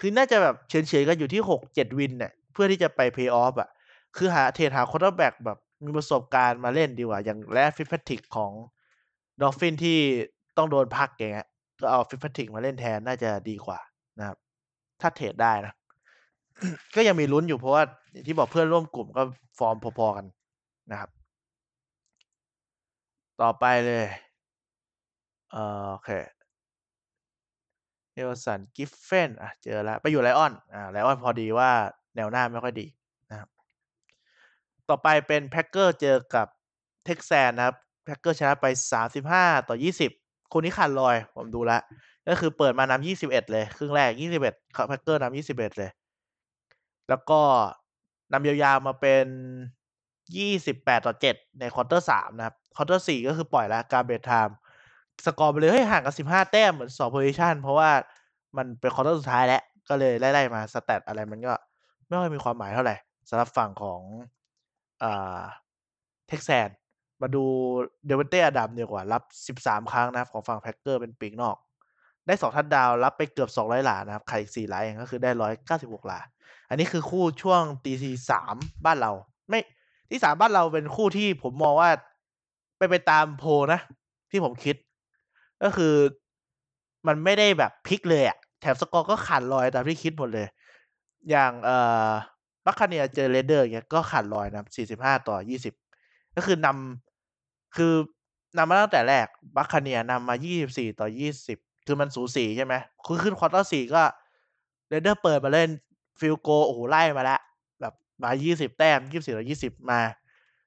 [0.00, 3.68] คือน่าจะแบบเฉยๆกันอยู่ที่หกเจ็ด win เนี่ยเพื่อที่จะไปเพย์ออฟอะ
[4.16, 8.52] คือหา trade หา quarterback แบบมีประสบการณ์มาเล่นดีกว่า อย่างแรดฟิฟติกของ
[9.40, 9.98] ดอฟฟินที่
[10.56, 11.48] ต้องโดนพักอย่างเงี้ย
[11.80, 13.78] ก็เอาฟิฟติกมาเล่นแทนน่าจะดีกว่า
[14.18, 14.36] นะครับ
[15.00, 15.74] ถ้า trade ได้นะ
[16.94, 17.82] ก็ยังมีลุ้นอยู่เพราะว่า
[18.26, 19.22] ที่บอกเพื่อนร่วมกลุ่มก็
[19.58, 20.26] ฟอร์มพอๆกัน
[20.90, 21.10] นะครับ
[23.42, 24.06] ต่อไปเลย
[25.50, 26.10] เออโอเค
[28.12, 31.70] เนลสันกิฟเฟนอะเจอแล้ว ไปอยู่ไลออนอ่าไลออนพอดีว่า
[32.16, 32.86] แนวหน้าไม่ค่อยดี
[33.30, 33.48] นะครับ
[34.88, 36.46] ต่อไปเป็นแพ็กเกอร์เจอกับ
[37.04, 38.66] เท็กซัสนะครับแพ็กเกอร์ชนะไป
[39.16, 39.76] 35 ต่อ
[40.12, 41.82] 20คู่นี้ขาดลอย ผมดูแล้ว
[42.28, 44.42] ก็คือเปิดมานำ21เอ็ดเลย ครึ่งแรก21
[44.88, 45.90] แพ็กเกอร์นำ21เอ็ดเลย
[47.08, 47.40] แล้วก็
[48.32, 49.26] นำยาวๆมาเป็น
[50.36, 54.56] 28ต่อ7ใน quarter 3นะครับ quarter 4ก็คือปล่อยแล้ว garbage time
[55.24, 57.90] สกอร์ไปเลยเฮ้ห่างกัน15แต้มเหมือน2 possession เพราะว่า
[58.56, 61.52] มันเป็น quarter สุดท้ายแล้ว ก็เลยไล่ๆมา stat อะไรมันก็
[62.06, 62.96] ไม่ค่อยมีความหมายเท่าไหร่
[63.28, 64.00] สำหรับฝั่งของ
[65.02, 65.40] อ่า
[66.28, 66.68] เท็กซัส
[67.22, 67.44] มาดู
[68.06, 69.22] เดวินเต้อดัมดีกว่า รับ
[69.60, 71.56] 13 ครั้งนะครับของฝั่งแพ็กเกอร์เป็นปีกนอก
[72.28, 76.20] ได้2ทัดดาวรับไปเกือบ200หลานะครับไข่อีก4หลาเองก็คือได้196หกลา
[76.68, 78.54] อันนี้คือคู่ช่วงตีทีสาม
[78.84, 79.12] บ้านเรา
[79.48, 79.60] ไม่
[80.10, 81.90] ที่สามบ้านเราเป็นคู่ที่ผมมองว่า
[82.78, 83.80] ไปไปตามโผนะ
[84.30, 84.76] ที่ผมคิด
[85.62, 85.94] ก็คือ
[87.06, 90.46] มันไม่ได้แบบพลิกเลยอะแถมสกอร์ก็ขาดลอยตามที่คิดหมดเลย
[91.30, 91.76] อย่างเอ่
[92.08, 92.10] อ
[92.64, 94.64] บัคคาเนียเจอเรเดอร์เงี้ยก็ขาดลอยนะ
[94.94, 97.92] 45ต่อ20ก็คือนำคือ
[98.56, 100.34] นำมาตั้งแต่แรกบัคคาเนียนำมา
[100.68, 102.74] 24ต่อ20 คือมันสูสีใช่ไหม
[103.06, 104.02] คือขึ้น quarter สี่ก็
[104.88, 105.70] เรเดอร์เปิดมาเล่น
[106.20, 107.40] field goal โอ้โหไล่มาแล้ว
[107.80, 110.00] แบบมา20แต้ม24ต่อ20มา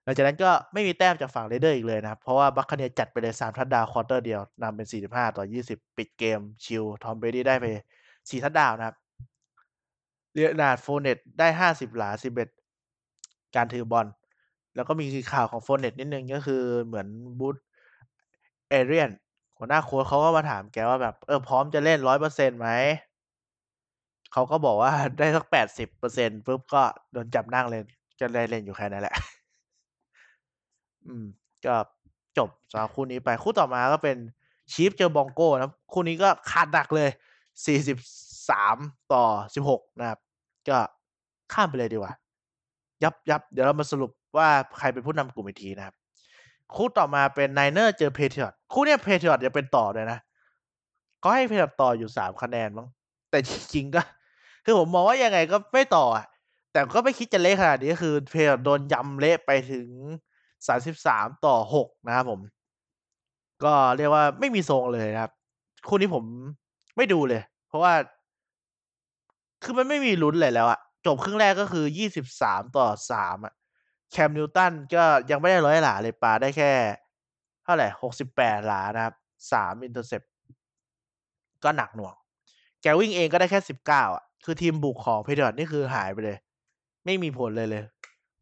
[0.04, 7.66] หลังจากนั้นก็ไม่มีแต้มจากฝั่งเรเดอร์อีกเลยนะครับ เพราะว่าบัคคเนียจัดไปเลย3 touchdown quarter เดียวนำเป็น45ต่อ20ปิดเกม chill ทอมเบรดี้ได้ไป
[8.06, 8.96] 4ทัดดาวนะครับ
[10.34, 12.10] เรียนาดโฟเนตได้50หลา
[12.84, 14.08] 11การถือบอล
[14.76, 17.08] แล้วก็มีข่าวของโฟเนตนิดนึงก็คือเหมือน
[17.40, 17.56] บูธ
[18.70, 19.10] เอเรียน
[19.64, 22.70] หัวหน้าโค้ชเขาก็มาถามแกว่าแบบเออพร้อมจะเล่นร้อยเปอร์เซ็นต์ไหม
[24.34, 27.82] เขาก็บอกว่าได้สักแปดสิบเปอร์เซ็นต์ปุ๊บก็โดนจับนั่งเลย
[28.20, 29.16] ก็ได้เล่นอยู่แค่นั้นแหละ
[31.06, 31.26] อืม
[31.66, 31.76] ก็
[32.38, 34.18] จบสำหรับคู่นี้ไปคู่ต่อมาก็เป็น
[34.74, 37.10] ชีฟเจอบองโก้นะคู่นี้ก็ขาดหนักเลย
[37.66, 37.98] สี่สิบ
[38.50, 38.78] สาม
[39.14, 39.24] ต่อ
[39.56, 40.20] สิบหกนะครับ
[40.70, 40.78] ก็
[41.54, 42.14] ข้ามไปเลยดีกว่า
[43.04, 44.48] ยับยับเดี๋ยวเรามาสรุปว่า
[44.78, 45.96] ใครเป็นผู้นำกลุ่มอีกทีนะครับ
[46.76, 50.20] คู่ต่อมาเป็นไนเนอร์เจอเพเทียร์คู่เนี้ยเพเทียร์จะเป็นต่อเลยนะ
[51.24, 52.88] ก็ให้เพเทียร์ต่ออยู่สามคะแนนมั้ง
[53.30, 54.02] แต่จริงๆก็
[54.66, 56.26] คือผมมองว่ายังไงก็ไม่ต่ออะ
[56.72, 59.88] แต่ก็ไม่คิดจะเละขนาดนี้ก็คือเพเทียร์โดนยำเละไปถึง
[60.68, 62.40] สามสิบสามต่อหกนะครับผม
[63.64, 65.32] ก็เรียกว่าไม่มีทรงเลยนะครับ
[65.88, 66.24] คู่นี้ผม
[66.98, 67.94] ไม่ดูเลย เพราะว่า
[69.64, 73.54] คือมันไม่มีลุ้นเลยแล้วอะจบครึ่งแรกก็คือยี่สิบสามต่อสามอะ
[74.12, 76.72] แคมนิวตันก็ยังไม่ได้ร้อยหลาเลยปาได้แค่
[77.64, 79.16] เท่าไหร่หกสิบแปดหลานะครับ
[79.52, 80.22] สาม intercept
[81.64, 82.16] ก็หนักหน่วง
[82.82, 86.38] แกวิ่งเองก็ได้แค่สิบเก้าอะ คือทีมบุกของเพเทียร์นี่คือหายไปเลย
[87.06, 87.84] ไม่มีผลเลยเลย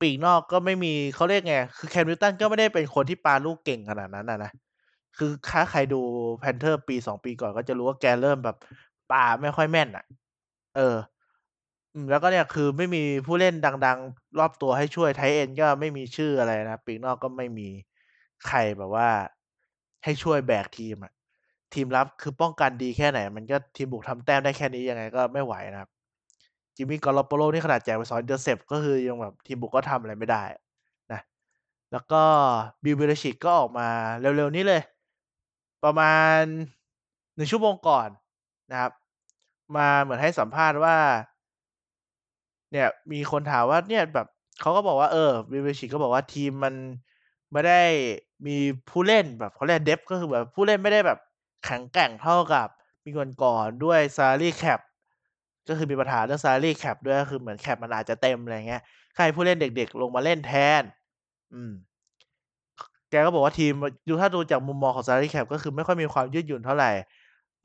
[0.02, 4.52] ปีกนอกก็ไม่มีเขาเรียกไง คือแคมนิวตันก็ไม่ได้เป็นคนที่ปาลูกเก่งขนาดนั้นนะนะ
[5.18, 6.02] คือถ้าใครดู
[6.40, 8.58] แพนเทอร์ปีสองปีก่อนก็จะรู้ว่าแกเริ่มแบบ
[9.12, 10.06] ปาไม่ค่อยแม่นอะ
[10.78, 10.96] เออ
[12.10, 17.68] แล้วก็เนี่ย คือไม่มีผู้เล่นดัง ๆ รอบตัวให้ช่วย tight end ก็ไม่มีชื่ออะไรนะปีกนอกก็ไม่มี
[18.48, 19.10] ใครแบบว่า
[20.04, 21.14] ให้ช่วยแบกทีมอะ
[21.74, 25.90] ทีมรับคือป้องกันดีแค่ไหน มันก็ ทีมบุกทำแต้มได้แค่นี้ ยังไงก็ไม่ไหวนะครับ
[26.76, 30.44] จิมมี่กอลโปโลนี่ขนาดแจกไปสอง intercept ก็คือยังแบบทีมบุกก็ทำอะไรไม่ได้
[31.12, 31.22] นะ
[31.92, 32.22] แล้วก็
[32.84, 33.88] บิลเบรชิกก็ออกมา
[34.20, 34.82] เร็ว ๆ นี้เลย
[35.84, 36.42] ประมาณ
[37.36, 38.10] หนึ่งชั่วโมงก่อน
[38.72, 38.92] นะครับ
[39.76, 40.96] มาเหมือนให้สัมภาษณ์ว่า
[42.72, 44.28] เนี่ย มีคนถามว่าเนี่ยแบบ
[44.62, 46.74] เขาก็บอกว่าเออ Bill Belichick ก็บอกว่าทีมมัน
[47.52, 47.82] ไม่ได้
[48.48, 48.58] มี
[48.90, 51.20] ผู้เล่นแบบเขาเรียก depth ก็คือแบบผู้เล่นไม่ได้แบบ
[51.66, 52.68] แข็งแกร่งเท่ากับ
[53.06, 54.80] มีคนก่อนด้วย salary cap
[55.68, 58.82] ก็คือมีปัญหาเรื่อง salary cap ด้วยก็คือเหมือน cap มันอาจจะเต็มอะไรเงี้ย
[59.16, 60.84] ให้ผู้เล่นเด็กๆ ลงมาเล่นแทน
[61.54, 61.72] อืม
[63.10, 63.74] แกก็บอกว่าทีม
[64.08, 66.92] ดูถ้าดูจากมุมมองของ salary cap ก็คือไม่ค่อยมีความยืดหยุ่นเท่าไหร่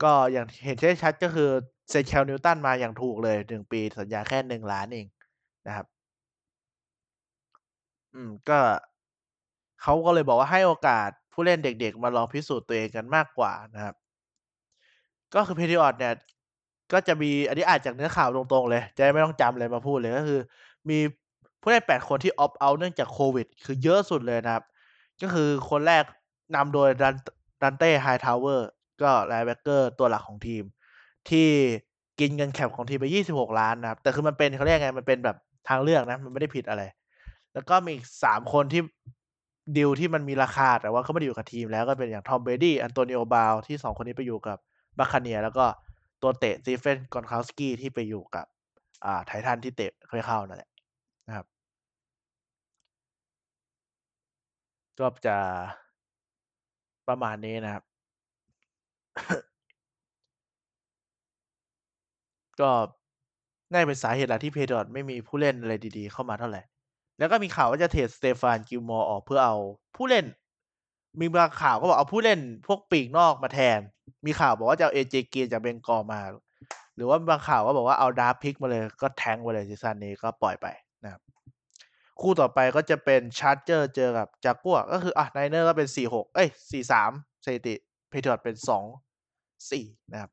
[0.03, 1.49] ก็อย่างเห็นได้ชัดก็คือ
[1.89, 5.07] เซ็น Cam Newton มาอย่างถูกเลย1ปีสัญญาแค่1,000,000เอง
[5.67, 5.85] นะครับ
[8.13, 8.59] อืมก็
[9.81, 13.95] เขาก็เลยบอกว่าให้โอกาสผู้เล่นเด็กๆ มาลองพิสูจน์ตัวเองกันมากกว่านะครับ
[15.35, 16.13] ก็คือ Patriots เนี่ย
[16.93, 20.39] ก็จะมีอันนี้อ่านจากเนื้อข่าวตรงๆเลย จะไม่ต้องจำอะไรมาพูดเลยก็คือ
[20.89, 20.99] มี
[21.61, 24.63] ผู้เล่น8คนที่ opt out เนื่องจากโควิด คือเยอะสุดเลยนะครับ
[25.21, 26.03] ก็คือคนแรก
[26.55, 27.15] นำโดย Dan
[27.61, 28.59] Dante Hightower
[29.01, 30.63] ก็ linebacker ตัวหลักของทีม
[31.29, 31.47] ที่
[32.19, 35.37] กินเงิน cap ของทีมไป 26,000,000นะครับ แต่คือมันเป็นเขาเรียกไง มันเป็นแบบ
[35.69, 36.83] ทางเลือกนะ มันไม่ได้ผิดอะไร
[37.53, 38.81] แล้วก็มีอีก3คนที่
[39.77, 44.57] ดีลที่มันมีราคา แต่ว่าเขาไม่ได้อยู่กับทีมแล้วก็เป็นอย่าง Tom Brady Antonio Brown ที่2คนนี้ไปอยู่กับ
[44.97, 45.65] Buccaneers แล้วก็
[46.21, 48.45] ตัวเตะ Stephen Gostkowski ที่ไปอยู่กับ
[49.05, 50.69] อ่า Titans ที่เตะไม่เข้านั่นแหละ
[51.27, 51.45] นะครับ
[54.99, 55.37] ก็จะ
[57.07, 57.83] ประมาณนี้นะครับ
[62.61, 62.71] ก็
[63.71, 66.59] น่าจะเป็นสาเหตุหลักที่ Patriot ไม่มีผู้เล่นอะไรดี ๆ เข้ามาเท่าไร
[67.19, 69.55] แล้วก็มีข่าวว่าจะเทรด Stephon Gilmore ออกเพื่อเอา
[69.95, 70.25] ผู้เล่น
[71.19, 73.79] มีบางข่าวก็บอกเอาผู้เล่นพวกปีกนอกมาแทน
[74.25, 76.21] มีข่าวบอกว่าจะเอา AJ Green จาก Bengal มา
[76.95, 80.67] หรือว่าบางข่าวก็บอกว่าเอา Draft Pick มาเลยก็แทงไปเลยซีซั่นนี้ก็ปล่อยไป
[81.03, 81.21] นะครับ
[82.21, 87.11] คู่ต่อไปก็จะเป็น Chargers เจอกับ Jaguars ก็คืออ่า Niners ก็เป็น4-6เอ๊ย4-3สาม
[87.45, 87.75] สถิติ
[88.11, 88.83] Patriots เป็นสอง
[89.71, 90.31] สี่นะครับ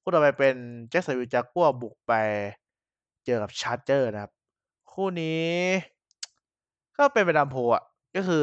[0.00, 0.56] คู่ต่อไปเป็น
[0.90, 2.12] Jacksonville Jaguars บุกไป
[3.24, 4.32] เจอกับ Chargers นะครับ
[4.92, 5.48] คู่นี้
[6.96, 7.84] ก็เป็นไปตามโผอะ
[8.16, 8.42] ก็คือ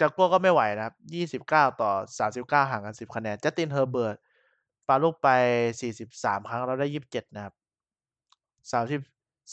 [0.00, 4.16] จากัวก็ไม่ไหวนะครับยี่สิบเก้าต่อสาสิบเก้าห่างกันสิบคะแนน Justin Herbert
[4.88, 5.28] ปาลูกไป
[5.80, 7.54] สี่สิบสามครั้งเราได้ยี่สิบเจ็ดนะครับ
[8.72, 9.00] สามสิบ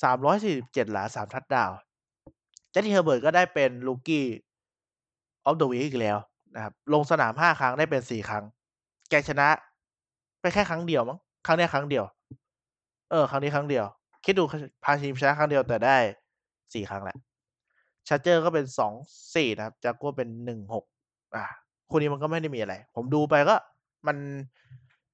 [0.02, 1.72] สามร้อยสี่สิบเจ็ดหลาสามทัดดาว
[2.74, 6.18] Justin Herbert ก็ได้เป็น Rookie of the Week อีกแล้ว
[6.56, 8.44] นะครับลงสนาม5ครั้งได้เป็น4ครั้ง
[9.10, 9.48] แกชนะ
[10.42, 12.06] ไปแค่ครั้งเดียวมั้งครั้งนี้ครั้งเดียว
[13.12, 13.86] เออ ครั้งนี้ครั้งเดียว
[14.26, 14.44] คิดดู
[14.84, 15.98] พาทีมชนะครั้งเดียวแต่ได้
[16.44, 17.18] 4ครั้งแหละ
[18.08, 18.66] Chargers ก็เป็น
[19.08, 20.30] 2-4นะครับ Jaguars เป็น
[20.80, 21.46] 1-6อา
[21.90, 23.56] คู่นี้มันก็ไม่ได้มีอะไร ผมดูไปก็
[24.08, 24.18] มัน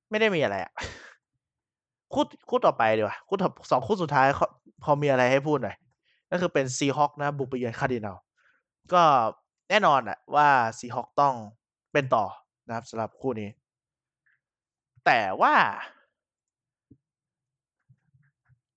[0.09, 0.73] ไม่ได้มีอะไรอะ
[2.13, 4.27] คู่คู่ต่อไปดีกว่าคู่ถัด2คู่สุดท้าย
[4.83, 5.75] พอมีอะไรให้พูดหน่อย
[6.31, 8.21] ก็คือเป็น Seahawks นะ บุกไปเยือน Cardinals
[8.93, 9.03] ก็
[9.69, 11.33] แน่นอนอะว่า Seahawks ต้อง
[11.93, 12.25] เป็นต่อ
[12.67, 13.49] นะครับสำหรับคู่นี้
[15.05, 15.53] แต่ว่า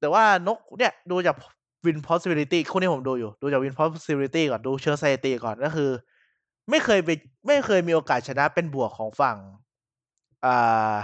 [0.00, 1.37] แต่ว่านกเนี่ยดูจาก
[1.85, 5.90] Win Possibility คู่นี้ผมดูอยู่ ดูจาก Win Possibility ก่อน ดูเชิงสถิติก่อนก็คือ
[6.70, 7.11] ไม่เคยไป
[7.46, 9.37] ไม่เคยมีโอกาสชนะเป็นบวกของฝั่ง
[10.44, 10.96] อ่า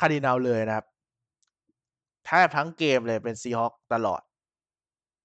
[0.00, 0.86] Cardinals เลยนะครับ
[2.26, 4.20] แทบทั้งเกมเลยเป็น Seahawks ตลอด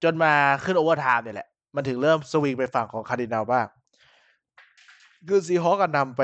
[0.03, 3.67] จนมาขึ้น overtime เนี่ยแหละ มันถึงเริ่มสวิงไปฝั่งของ Cardinals บ้าง
[5.27, 6.21] คือ Seahawks อะนำไป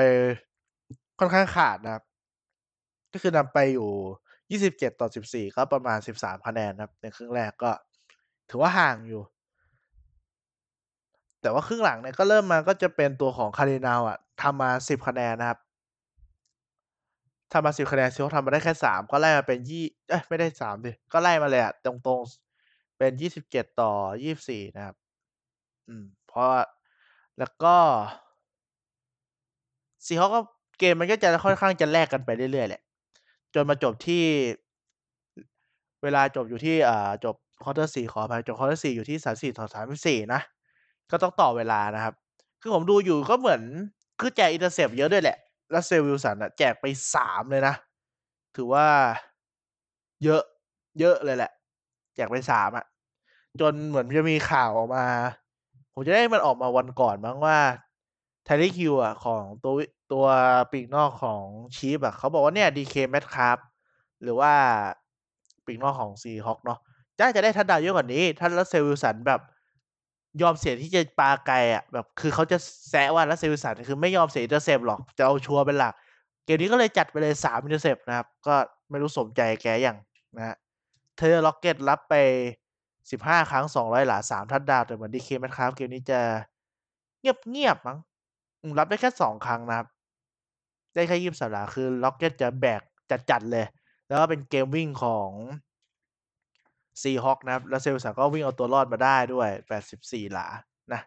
[1.18, 2.02] ค่อนข้างขาดนะครับ
[3.12, 7.70] ก็คือนำไปอยู่ 27 ต่อ 14 ก็ประมาณ 13 คะแนนนะครับ ในครึ่งแรกก็
[8.50, 9.22] ถือว่าห่างอยู่
[11.42, 15.58] แต่ว่าครึ่งหลังเนี่ยก็เริ่มมาก็จะเป็นตัวของ Cardinals อะทำมา 10 คะแนนนะครับ
[17.52, 23.12] ทำมา 10 คะแนน Seahawks ทำมาได้แค่ 3 ก็ไล่มาเป็นยี่เอ๊ยไม่ได้3สิก็ไล่มาเลยอะตรงๆ เป็น
[23.44, 23.92] 27 ต่อ
[24.32, 24.96] 24 นะครับ
[25.88, 26.50] อืม เพราะ
[27.38, 27.76] แล้วก็
[30.06, 30.40] Seahawks ก็
[30.78, 32.82] เกมมันก็จะค่อนข้างจะแลกกันไปเรื่อยๆแหละ
[33.54, 34.24] จนมาจบที่
[36.02, 40.40] เวลาจบอยู่ที่อ่าจบ quarter 4ขออภัยจบ quarter 4อยู่ที่34ต่อ34นะ
[41.10, 42.14] ก็ต้องต่อเวลานะครับ
[42.60, 43.62] คือผมดูอยู่ก็เหมือน
[44.20, 45.36] คือแจก intercept เยอะด้วยแหละ
[45.74, 47.74] Russell Wilson อะแจกไป3เลยนะ
[48.56, 48.86] ถือว่า
[50.24, 50.42] เยอะ
[51.00, 51.50] เยอะเลยแหละ
[52.14, 52.84] แจกไป3อะ
[53.60, 55.04] จนเหมือนจะมีข่าวออกมา
[56.00, 57.58] ผมจะได้มันออกมาวันก่อนมั้งว่า
[58.46, 59.72] Tyreek Hill อะของตัว
[60.12, 60.26] ตัว
[60.72, 61.44] ปีกนอกของ
[61.76, 63.58] Chiefs อะเขาบอกว่าเนี่ย DK Metcalf
[64.22, 64.52] หรือว่า
[65.66, 66.78] ปีกนอกของ Seahawks เนาะ
[67.20, 69.40] น่าจะได้ touchdown เยอะกว่านี้ถ้า Russell Wilson แบบ
[70.42, 72.58] ยอมเสียที่จะปาไกลอะแบบ คือเขาจะ
[72.90, 75.94] แซะว่า Russell Wilson คือไม่ยอมเสีย intercept หรอกจะเอาชัวร์เป็นหลัก
[76.44, 78.54] เกมนี้ก็เลยจัดไปเลย3 intercept นะครับ ก็
[78.90, 79.96] ไม่รู้สมใจแกยัง
[80.36, 80.56] นะครับ
[81.18, 82.14] Tyler Lockett รับไป
[83.10, 86.20] 15 ครั้ง 200 หลา 3 touchdown แต่เหมือน DK Metcalf เกมนี้จะ
[87.20, 87.98] เงียบๆมั้ง
[88.78, 89.86] รับได้แค่ 2 ครั้งนะครับ
[90.94, 92.82] ได้แค่23หลาคือ Lockett จะแบก
[93.30, 93.66] จัดๆเลย
[94.08, 95.30] แล้วก็เป็นเกมวิ่งของ
[97.02, 100.46] Seahawks นะครับ Russell Wilson ก็วิ่งเอาตัวรอดมาได้ด้วย 84 หลา
[100.92, 101.00] นะ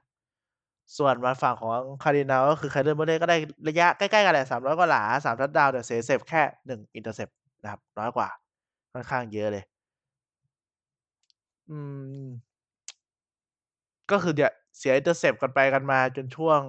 [0.97, 1.71] ส่วนมาฝั่งของ
[2.03, 3.37] Cardinals ก็คือ Kyler Murray ก็ได้
[3.67, 8.29] ระยะใกล้ๆกันแหละ300กว่าหลา3ทัชดาวแต่เสีย intercept แค่1 intercept นะครับ น้อยกว่า
[8.93, 9.63] ค่อนข้างเยอะเลย
[11.69, 11.77] อื
[12.23, 12.25] ม
[14.11, 16.59] ก็คือเนี่ย เสีย intercept กันไปกันมาจนช่วง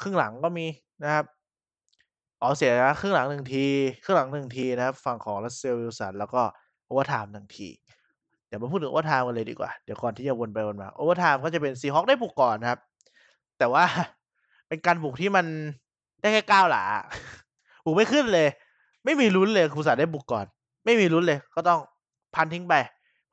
[0.00, 0.66] ครึ่งหลังก็มี
[1.02, 1.24] นะครับ
[2.40, 3.66] อ๋อ เสียครึ่งหลัง 1 ที
[4.02, 6.42] ครึ่งหลัง 1 ทีนะครับ ฝั่งของ Russell Wilson แล้วก็
[6.84, 7.68] overtime 1ที
[8.46, 12.80] เดี๋ยวมาพูดถึง overtime กันเลยดีกว่า เดี๋ยวก่อนที่จะวนไปวนมา overtime ก็จะเป็น Seahawks ได้บุกก่อนนะครับ
[13.58, 13.84] แต่ว่า
[14.68, 15.46] เป็นการบุกที่มัน
[16.20, 16.84] ได้แค่9หลา
[17.84, 18.48] บุกไม่ขึ้นเลย
[19.04, 20.46] ไม่มีลุ้นเลยอุตส่าห์ได้บุกก่อน
[20.84, 21.80] ไม่มีลุ้นเลย ก็ต้อง
[22.34, 22.74] พันทิ้งไป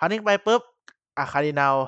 [0.04, 0.62] พันทิ้ไปปุ๊บ
[1.18, 1.82] อ่า Cardinals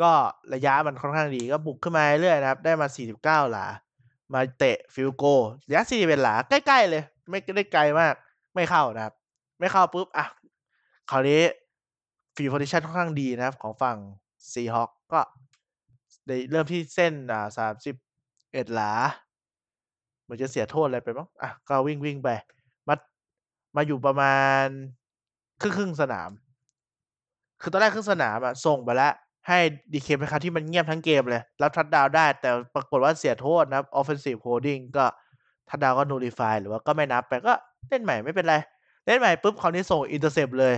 [0.00, 0.10] ก็
[0.54, 3.66] ระยะมันค่อนข้างดีก็บุกขึ้นมาเรื่อยนะครับ ได้มา 49 หลา
[4.32, 8.14] มาเตะ field goal ระยะ41หลา ใกล้ๆเลย ไม่ได้ไกลมาก
[8.54, 9.14] ไม่เข้านะครับ
[9.58, 10.24] ไม่เข้าปุ๊บอ่า
[11.10, 11.42] คราวนี้
[12.34, 13.96] field position ค่อนข้างดีนะครับ ของฝั่ง
[14.50, 15.20] Seahawks ก็
[16.26, 17.46] ในเริ่มที่เส้นอ่า
[18.10, 18.92] 31หลา
[20.22, 22.28] เหมือนจะเสียโทษอะไรไปมั้งอ่าก็วิ่งๆไป
[22.88, 22.94] มา
[23.76, 24.64] มาอยู่ประมาณ
[25.60, 26.30] ครึ่งๆสนาม
[27.60, 29.12] คือตอนแรกครึ่งสนามอะส่งไปแล้ว
[29.48, 29.58] ให้
[29.92, 35.04] DK Metcalf ที่มันเงียบทั้งเกมเลย รับทัชดาวได้ แต่ปรากฏว่าเสียโทษนะครับ offensive holding ก็
[35.68, 37.54] ทัชดาวก็ nullify หรือว่าก็ไม่นับไปก็
[37.88, 38.56] เล่นใหม่ไม่เป็นไร
[39.06, 40.74] เล่นใหม่ปุ๊บคราวนี้ส่ง intercept เลย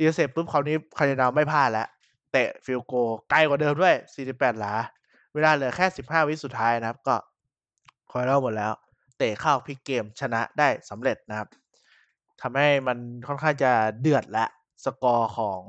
[0.00, 1.86] intercept ปุ๊บคราวนี้ Cardinals ไม่พลาดแล้ว
[2.32, 3.94] เตะ field goal ไกลกว่าเดิมด้วย
[4.26, 4.72] 48 หลา
[5.34, 7.16] เวลาเหลือแค่ 15 วิสุดท้ายนะครับ ก็
[8.10, 8.72] Cardinals หมดแล้ว
[9.18, 11.48] เตะเข้าพลิกเกมชนะได้สำเร็จนะครับ
[12.42, 14.48] ทำให้มันค่อนข้างจะเดือดแล้ว
[14.84, 15.62] สกอร์ของ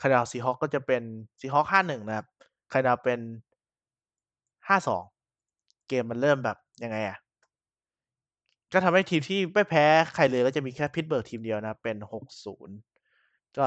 [0.00, 1.02] Cardinals Seahawks ก็จะเป็น
[1.40, 2.26] Seahawks 5-1นะครับ
[2.72, 3.20] Cardinals เป็น
[4.68, 7.18] 5-2เกมมันเริ่มแบบยังไงอะ
[8.72, 9.84] ก็ทำให้ทีมที่ไม่แพ้
[10.14, 12.70] ใครเลยก็จะมีแค่ Pittsburgh ทีมเดียวนะครับเป็น6-0
[13.56, 13.66] ก็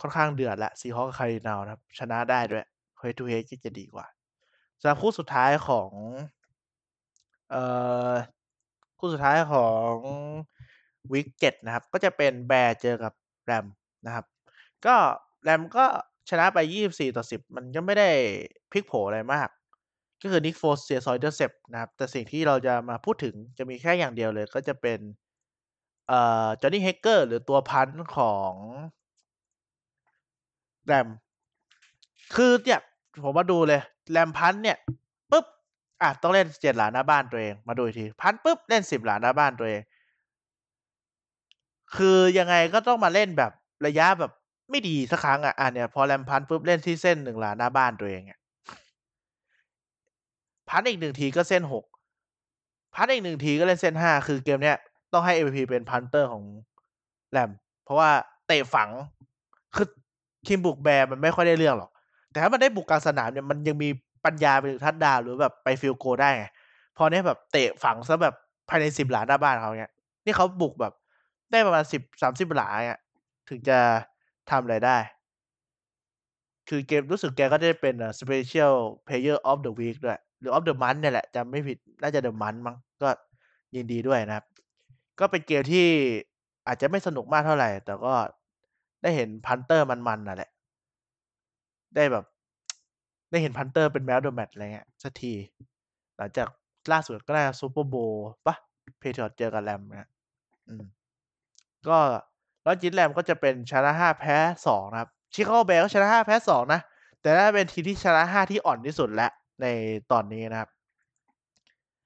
[0.00, 2.64] ค่อนข้างเดือดล้ว Seahawks กับ Cardinals นะครับ ชนะได้ด้วย
[3.00, 4.06] head to head ก็จะดีกว่า
[4.80, 5.90] สำหรับคู่สุดท้ายของ
[7.50, 7.62] เอ่
[8.12, 8.14] อ
[8.98, 9.96] คู่สุดท้ายของ
[11.12, 13.12] วีก7นะครับ ก็จะเป็น Bears เจอกับ
[13.50, 13.72] Rams
[14.06, 14.24] นะครับ
[14.86, 14.96] ก็
[15.48, 15.86] Rams ก็
[16.30, 16.58] ชนะไป
[17.06, 18.10] 24-10 มันก็ไม่ได้
[18.70, 19.48] พลิกโผอะไรมาก
[20.22, 24.98] ก็คือ Nick Foles เสีย2 intercept นะครับ แต่สิ่งที่เราจะมาพูดถึงจะมีแค่อย่างเดียวเลย ก็จะเป็น
[26.08, 28.52] เอ่อ Johnny Hekker หรือตัวพันต์ของ
[30.90, 31.14] Rams
[32.34, 32.80] คือเนี่ย
[33.24, 33.80] ผมมาดูเลย
[34.16, 34.76] Rams พันต์เนี่ย
[35.30, 35.46] ปุ๊บ
[36.02, 39.82] อ่าต้องเล่น7หลาหน้าบ้านตัวเอง มาดูอีกที พันต์ปุ๊บเล่น10หลาหน้าบ้านตัวเอง
[41.96, 43.52] คือยังไงก็ต้องมาเล่นแบบ
[43.86, 44.32] ระยะแบบ
[44.70, 48.38] ไม่ดีสักครั้งอะอ่าเนี่ยพอ Rams พันต์ปุ๊บเล่นที่เส้น1หลาหน้าบ้านตัวเองอะ
[50.68, 54.76] พันต์อีก1ทีก็เส้น6พันต์อีก1ทีก็เล่นเส้น5คือเกมเนี้ย
[55.12, 56.44] ต้องให้ MVP เป็น punter ของ
[57.36, 58.10] Rams เพราะว่า
[58.46, 58.88] เตะฝัง
[59.76, 59.86] คือ
[60.46, 61.90] ทีมบุก Bears มันไม่ค่อยได้เรื่องหรอก
[62.30, 63.88] แต่ถ้ามันได้บุกกลางสนามเนี่ยมันยังมี
[64.24, 66.46] ปัญญาไปถึงทัชดาวหรือแบบไป field goal ได้ไง
[66.96, 68.34] พอเนี้ยแบบเตะฝังเสียแบบ
[68.68, 69.92] ภายใน10หลาหน้าบ้านเขาเงี้ย
[70.24, 70.92] นี่เขาบุกแบบ
[71.50, 73.00] ได้ประมาณ10 30หลาเงี้ย
[73.48, 73.78] ถึงจะ
[74.50, 74.96] ทำอะไรได้
[76.68, 78.74] คือเกมรู้สึกแกก็ได้เป็น Special
[79.06, 83.08] Player of the Week ด้วย หรือ of the Month เนี่ยแหละจำไม่ผิด น่าจะ The Month มั้งก็
[83.74, 84.46] ยินดีด้วยนะครับ
[85.20, 85.86] ก็เป็นเกมที่
[86.66, 88.14] อาจจะไม่สนุกมากเท่าไหร่ แต่ก็
[89.02, 90.50] ได้เห็น punter มันๆน่ะแหละ
[91.96, 92.24] ได้แบบ
[93.30, 95.32] ได้เห็น punter เป็น Man of the Match อะไรเงี้ยสักที
[96.16, 96.48] หลังจาก
[96.92, 98.54] ล่าสุดก็น่าจะ Super Bowl เปล่า
[99.02, 100.08] Patriots เจอกับ Rams นะครับ
[100.68, 100.84] อืม
[101.88, 101.98] ก็
[102.64, 106.80] แล้วจริง Rams ก็จะเป็นชนะ5แพ้2นะครับ Chicago Bears ก็ชนะ5แพ้2นะ
[107.20, 109.30] แต่น่าเป็นทีมที่ชนะ5ที่อ่อนที่สุดแล้ว
[109.62, 109.66] ใน
[110.12, 110.68] ตอนนี้นะครับ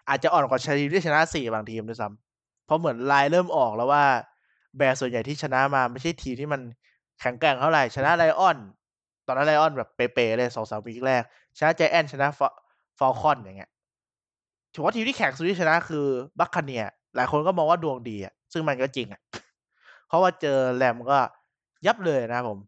[0.09, 4.05] อาจจะอ่อนกว่าทีมที่ชนะ4บางทีมด้วยซ้ำเพราะเหมือนลายเริ่มออกแล้วว่า
[4.79, 6.61] Bears ส่วนใหญ่ที่ชนะมาไม่ใช่ทีมที่มัน
[7.21, 8.63] แข็งแกร่งเท่าไหร่ชนะ Lions
[9.27, 11.23] ตอนนั้น Lions แบบเป๋ๆเลย2-3วีกแรก
[11.59, 12.49] ชนะ Giants ชนะ Fa
[12.99, 13.71] Falcons อย่างเงี้ย
[14.75, 16.07] ถือว่าทีมที่แข็งสุดที่ชนะคือ
[16.39, 19.21] Buccaneers หลายคนก็มองว่าดวงดีอะซึ่งมันก็จริงอะ
[20.09, 21.19] เพราะว่าเจอ Rams ก็
[21.87, 22.59] ยับเลยนะผม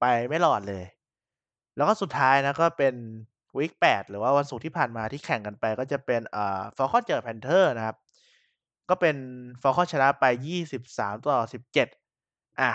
[0.00, 0.84] ไปไม่รอดเลย
[1.76, 2.94] แล้วก็สุดท้ายนะก็เป็น
[3.56, 7.96] วีก8หรือว่าวันศุกร์ที่ผ่านมาที่แข่งกันไป ก็จะเป็นเอ่า Falcons เจอ Panthers นะครับ
[8.88, 9.16] ก็เป็น
[9.62, 10.24] Falcons ชนะไป
[11.42, 12.72] 23-17อ่า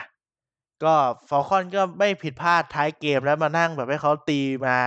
[0.83, 0.93] ก็
[1.29, 4.77] Falcons ก็ไม่ผิดพลาดท้ายเกมแล้วมานั่งแบบให้เขาตีมา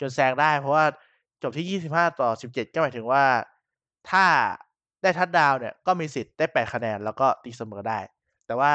[0.00, 0.84] จนแซงได้ เพราะว่า
[1.42, 1.80] จบที่
[2.16, 3.24] 25-17ก็หมายถึงว่า
[4.10, 4.26] ถ้า
[5.02, 7.98] ได้ทัชดาวเนี่ยก็มีสิทธิ์ได้8คะแนนแล้วก็ตีเสมอได้
[8.48, 8.72] แต่ว่า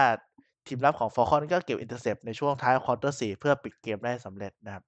[0.67, 4.83] ทีมรับของ Falcons ก็เก็บ intercept ในช่วงท้ายควอเตอร์4เพื่อปิดเกมได้สำเร็จนะครับ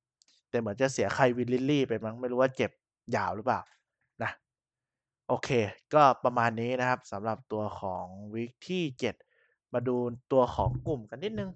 [0.49, 2.71] แต่เหมือนจะเสีย Calvin Ridley ไปมั้งไม่รู้ว่าเจ็บ
[3.15, 3.59] ยาวหรือเปล่า
[4.23, 4.31] นะ
[5.27, 5.49] โอเค
[5.93, 8.83] ก็ประมาณนี้นะครับสำหรับตัวของวีกที่
[9.29, 9.95] 7 มาดู
[10.31, 11.49] ตัวของกลุ่มกันนิดนึง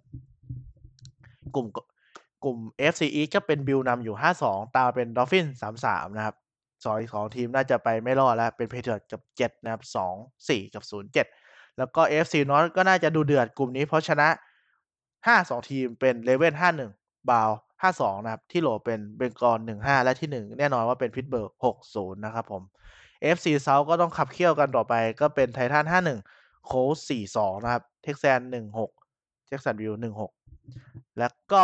[1.56, 1.68] กลุ่ม
[2.44, 2.58] กลุ่ม
[2.92, 4.16] FC East ก็เป็นบิลนำอยู่
[4.46, 5.50] 5-2 ตามเป็น Dolphins
[5.86, 6.36] 3-3 นะครับ
[6.84, 9.84] สองอีกสองทีมน่าจะไปไม่รอดแล้ว เป็น Patriots กับ 7 นะครับ
[10.30, 11.39] 2-4 กับ 0-7
[11.80, 14.30] แล้วก็ AFC North ก็น่าจะดูเดือดกลุ่มนี้เพราะชนะ
[15.18, 16.58] 5-2 ทีมเป็น Ravens
[16.92, 17.50] 5-1บาว
[17.82, 21.52] 5-2 นะครับ ที่โหล่เป็น Bengals 1-5 และที่ 1 แน่นอนว่าเป็น Pittsburgh
[21.88, 22.64] 6-0 นะครับผม
[23.22, 25.86] AFC South ก็ต้องขับเคี่ยวกันต่อไปก็เป็น Titans
[26.26, 28.40] 5-1 Colts 4-2 นะครับ Texans
[28.94, 29.94] 1-6 Jacksonville
[30.56, 31.64] 1-6 แล้วก็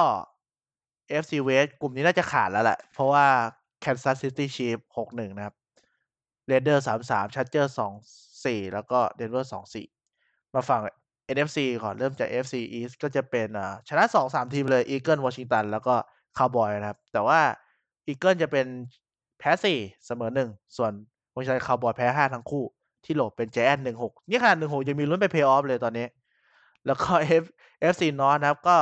[1.21, 3.25] AFC West กลุ่มนี้น่าจะขาดแล้วแหละ เพราะว่า
[3.83, 5.55] Kansas City Chiefs 6-1 นะครับ
[6.49, 7.71] Raiders 3-3 Chargers
[8.21, 9.94] 2-4 แล้วก็ Denver 2-4
[10.55, 10.81] มาฝั่ง
[11.35, 15.95] NFC ก่อนเริ่มจาก NFC East ก็จะเป็นอ่าชนะ2-3ทีมเลย Eagle Washington แล้วก็
[16.37, 17.39] Cowboy นะครับ แต่ว่า
[18.07, 18.67] Eagle จะเป็น
[19.39, 20.91] แพ้4เสมอ1ส่วน
[21.35, 22.63] Washington Cowboy แพ้5ทั้งคู่
[23.05, 26.07] ที่โหลเป็น Giants 1-6นี่ขนาด1-6ยังมีลุ้นไป Playoff เลยตอนนี้
[26.85, 27.45] แล้วก็ F
[27.91, 28.77] FC North นะครับ ก็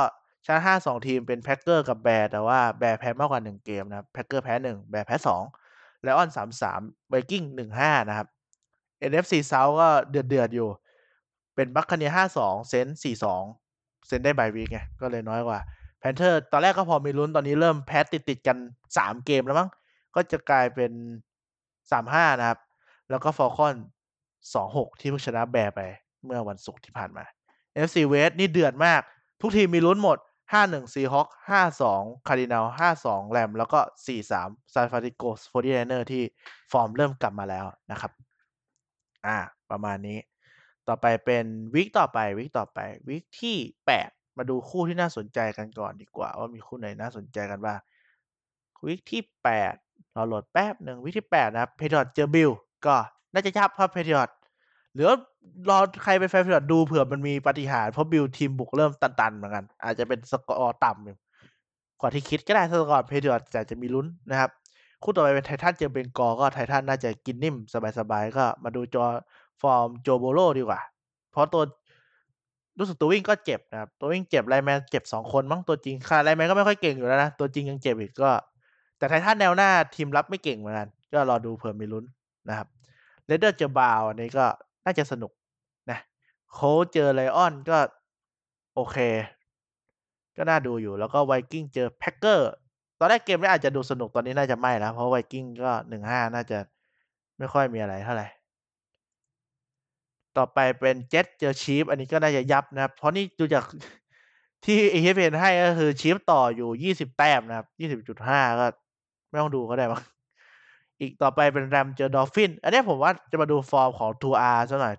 [0.46, 5.16] ชนะ5-2ทีมเป็น Packer กับ Bear แต่ว่า Bear แพ้มากกว่า1เกมนะครับ Packer แพ้1 Bear แบดแพ้
[5.60, 7.44] 2 Lion 3-3 Viking
[7.78, 8.28] 1-5นะครับ
[9.10, 10.68] NFC South ก็เดือดๆอยู่
[11.54, 15.60] เป็น Buccaneers 5-2 Saints 4-2 Saints ได้บายวีกไง ก็เลยน้อยกว่า
[16.02, 18.56] Panther ตอนแรกก็พอมีลุ้นตอนนี้เริ่มแพ้ติดๆกัน
[18.92, 19.68] 3เกมแล้วมั้ง
[20.14, 20.92] ก็จะกลายเป็น
[21.70, 22.58] 3-5นะครับ
[23.10, 23.74] แล้วก็ Falcon
[24.38, 25.80] 2-6ที่เพิ่งชนะ Bear ไป
[26.24, 27.24] เมื่อวันศุกร์ที่ผ่านมา
[27.86, 29.02] FC West นี่เดือดมาก
[29.40, 30.18] ทุกทีมมีลุ้นหมด
[30.52, 36.22] 5-1 Seahawks 5-2 Cardinal 5-2 r a m แล้วก็ 4-3 San Francisco 49ers ที่
[36.72, 38.12] ฟอร์มเริ่มกลับมาแล้วนะครับ
[39.26, 39.36] อ่า
[39.70, 40.18] ประมาณนี้
[40.88, 41.44] ต่อไปเป็น
[41.74, 43.56] วีคต่อไปวีคต่อไปวีคที่
[43.98, 47.78] 8 มาดูคู่ที่น่าสนใจกันก่อนดีกว่า ว่ามีคู่ไหนน่าสนใจกันบ้าง
[48.86, 49.22] วีคที่
[49.70, 52.50] 8 เราโหลดแป๊บหนึ่งวีคที่ 8 นะครับ Patriots เจอบิล
[52.86, 52.94] ก็
[53.32, 54.34] น่าจะยับครับ Patriots
[54.94, 55.06] หรือ
[55.70, 61.16] รอใครเป็นแฟน Patriots ดูเผื่อมันมีปาฏิหาริย์เพราะ Bills ทีมบุกเริ่มตันๆเหมือนกัน อาจจะเป็นสกอร์ต่ำอยู่
[62.00, 64.50] กว่าที่คิดก็ได้สกอร์ Patriots แต่จะมีลุ้นนะครับ
[65.02, 67.56] คู่ต่อไปเป็น Titans เจอ Bengals ก็ Titans น่าจะกินนิ่ม
[67.98, 69.04] สบายๆก็มาดูจอ
[69.62, 70.80] ฟอร์ม Joe Burrow ดีกว่า
[71.32, 71.62] เพราะตัว
[72.78, 78.30] รู้สึกตัววิ่งก็เจ็บนะครับ ตัววิ่งเจ็บ lineman เจ็บสองคนมั้งตัวจริงค่ะ lineman ก็ไม่ค่อยเก่งอยู่แล้วนะ ตัวจริงยังเจ็บอีกก็
[78.98, 82.04] แต่ Titans แนวหน้าทีมรับไม่เก่งเหมือนกัน ก็รอดูเผื่อมีลุ้น
[82.48, 82.68] นะครับ
[83.26, 84.44] Raiders เจอ Browns อันนี้ก็
[84.84, 85.32] น่าจะสนุก
[85.90, 85.98] นะ
[86.52, 86.58] Colts
[86.92, 87.78] เจอ Lions ก็
[88.74, 88.96] โอเค
[90.36, 92.50] ก็น่าดูอยู่แล้วก็ Vikings เจอ Packers
[92.98, 96.58] ตอนแรกเกมนี้อาจจะดูสนุกตอนนี้น่าจะไม่แล้ว เพราะ Vikings ก็หนึ่งห้าน่าจะ
[97.38, 98.26] ไม่ค่อยมีอะไรเท่าไหร่
[100.38, 103.64] ต่อไปเป็นเจ็ตเจอ Chiefs อันนี้ก็น่าจะยับนะครับ เพราะนี่ดูจาก
[104.64, 108.66] ที่เอเนให้ก็คือ Chiefs ต่ออยู่ยี่สิบแต้มนะครับยี่สิบจุดห้าก็
[109.30, 110.02] ไม่ต้องดูก็ได้มั้ง
[111.00, 114.94] อีกต่อไปเป็น Rams เจอ Dolphins อันนี้ผมว่าจะมาดูฟอร์มของ Tua ซะหน่อย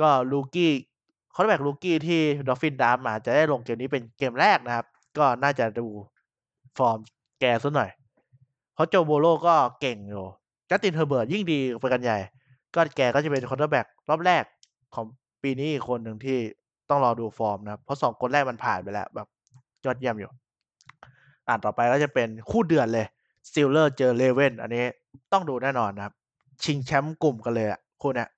[0.00, 4.86] ก็ rookie quarterback rookie ที่ Dolphins draft มาจะได้ลงเกมนี้เป็นเกมแรกนะครับ
[5.18, 5.86] ก็น่าจะดู
[6.78, 6.98] ฟอร์ม
[7.40, 7.90] แกซะหน่อย
[8.74, 10.24] เพราะ Joe Burrow ก็เก่งอยู่
[10.70, 12.18] Justin Herbert ยิ่งดีไปกันใหญ่
[12.74, 14.44] ก็แกก็จะเป็น quarterback รอบแรก
[14.94, 15.04] ของ
[15.42, 16.38] ปีนี้อีกคนหนึ่งที่
[16.90, 19.28] ต้องรอดูฟอร์มนะเพราะสองคนแรกมันผ่านไปแล้วแบบ
[19.84, 20.30] ยอดเยี่ยมอยู่
[21.48, 23.06] อ่าต่อไปก็จะเป็นคู่เดือดเลย
[23.52, 24.84] Steelers เจอ Ravens อันนี้
[25.32, 26.14] ต้องดูแน่นอนนะครับ
[26.62, 28.28] ชิงแชมป์กลุ่มกันเลยอะคู่เนี้ย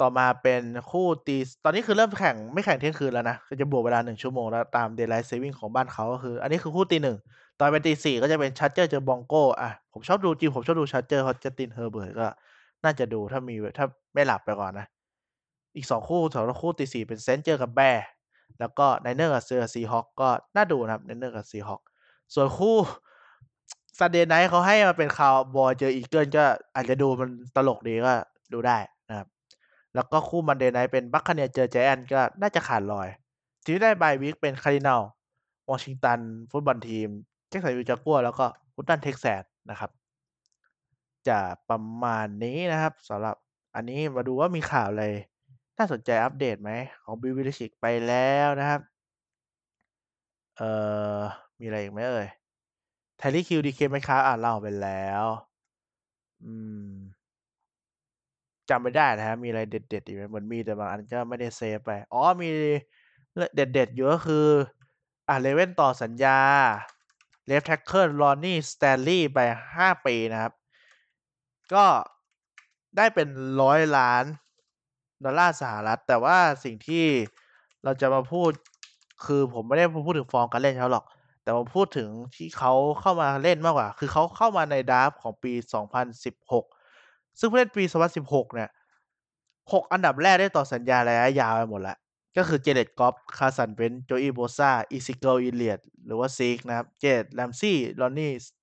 [0.00, 7.16] ต่อมาเป็นคู่ตี ตอนนี้คือเริ่มแข่งไม่แข่งเที่ยงคืนแล้วนะจะบวกเวลาหนึ่งชั่วโมงแล้วตาม daylight saving ของบ้านเขาก็คือ อันนี้คือคู่ตีหนึ่ง
[7.58, 12.28] ตอนเป็นตีสี่ก็จะเป็น Chargers เจอ Broncos อะผมชอบดูจริงผมชอบดู Chargers เพราะ Justin Herbert ก็
[12.84, 14.86] น่าจะดูถ้ามีถ้าไม่หลับไปก่อนนะ
[15.76, 18.06] อีกสองคู่สองคู่ตีสี่เป็น Saints เจอกับ Bears
[18.60, 21.80] แล้วก็ Niners กับเซอร์ Seahawks ก็น่าดูนะครับ Niners กับ Seahawks
[22.34, 22.76] ส่วนคู่
[23.98, 28.12] Sunday Night เขาให้มาเป็นคาวบอยเจอ Eagles ก็อาจจะดูมันตลกดีก็
[28.52, 29.28] ดูได้นะครับ
[29.94, 33.08] แล้วก็คู่ Monday Night เป็น Buccaneers เจอ Giants ก็น่าจะขาดลอย
[33.64, 35.00] ทีมที่ได้ bye week เป็น Cardinals
[35.70, 36.18] Washington
[36.50, 37.08] Football Team
[37.48, 39.90] Jacksonville Jaguars แล้วก็ฟุตตันเท็กซัสนะครับ
[41.28, 43.36] จะประมาณนี้นะครับสำหรับ
[43.74, 45.06] อันนี้มาดูว่ามีข่าวอะไร
[45.78, 46.70] น่าสนใจอัปเดตไหม
[47.02, 48.80] ของบิวิลชิกไปแล้วนะครับ
[50.56, 50.70] เอ่
[51.16, 51.20] อ
[51.58, 52.28] มีอะไรอีกไหมเอ่ย
[53.18, 55.24] ไทลี่คิวดีเคไหมครับอ่านเล่าไปแล้ว
[56.44, 56.52] อื
[56.90, 56.96] ม
[58.70, 62.48] จำไม่ได้นะครับ มีอะไรเด็ดๆอีกไหมเหมือนมีแต่บางอันก็ไม่ได้เซฟไป อ๋อ มี
[63.54, 64.46] เด็ดๆอยู่ก็คือ
[65.28, 66.38] อ่า Ravens ต่อสัญญา
[67.46, 69.38] left tackle Ronnie Stanley ไป
[69.76, 70.52] ห้าปีนะครับ
[71.74, 71.86] ก็
[72.96, 73.28] ได้เป็น
[73.62, 74.24] ร้อยล้าน
[75.24, 77.04] ดอลลาร์สหรัฐ แต่ว่าสิ่งที่
[77.84, 78.50] เราจะมาพูด
[79.26, 81.04] คือผมไม่ได้พูดถึงฟอร์มการเล่นเขาหรอก
[81.42, 85.52] แต่ผมพูดถึงที่เขาเข้ามาเล่นมากกว่า คือเขาเข้ามาใน draft ของปี
[86.26, 87.84] 2016 ซึ่งผู้เล่นปี
[88.18, 88.70] 2016 เนี่ย
[89.36, 91.98] 6 อันดับแรกได้ต่อสัญญาระยะยาวไปหมดแล้ว
[92.36, 98.44] ก็คือ Jared Goff Carson Wentz Joey Bosa Ezekiel Elliott หรือว่า Zeke นะครับ Jalen Ramsey Ronnie Stanley
[98.44, 98.55] แล้วก็อัน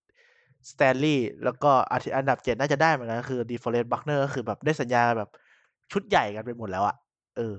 [0.70, 5.30] ที่อันดับ7น่าจะได้เหมือนกันคือ DeForest Buckner ก็คือแบบได้สัญญาแบบ
[5.92, 6.96] ชุดใหญ่กันไปหมดแล้วอะ
[7.38, 7.56] เออ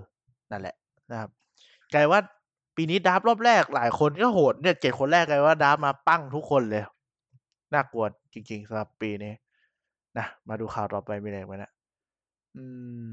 [0.51, 0.75] นั่นแหละ
[1.11, 1.31] นะครับ
[1.93, 2.21] กลายว่า
[2.77, 6.85] ปีนี้ดราฟรอบแรกหลายคนก็โหดเนี่ย7คนแรกกลายว่าดราฟมาปั้งทุกคนเลย
[7.73, 9.33] น่ากลัวจริงๆสำหรับปีนี้
[10.19, 11.71] นะมาดูข่าวต่อไปมีอะไรไหมนะ
[12.57, 12.65] อื
[13.09, 13.13] ม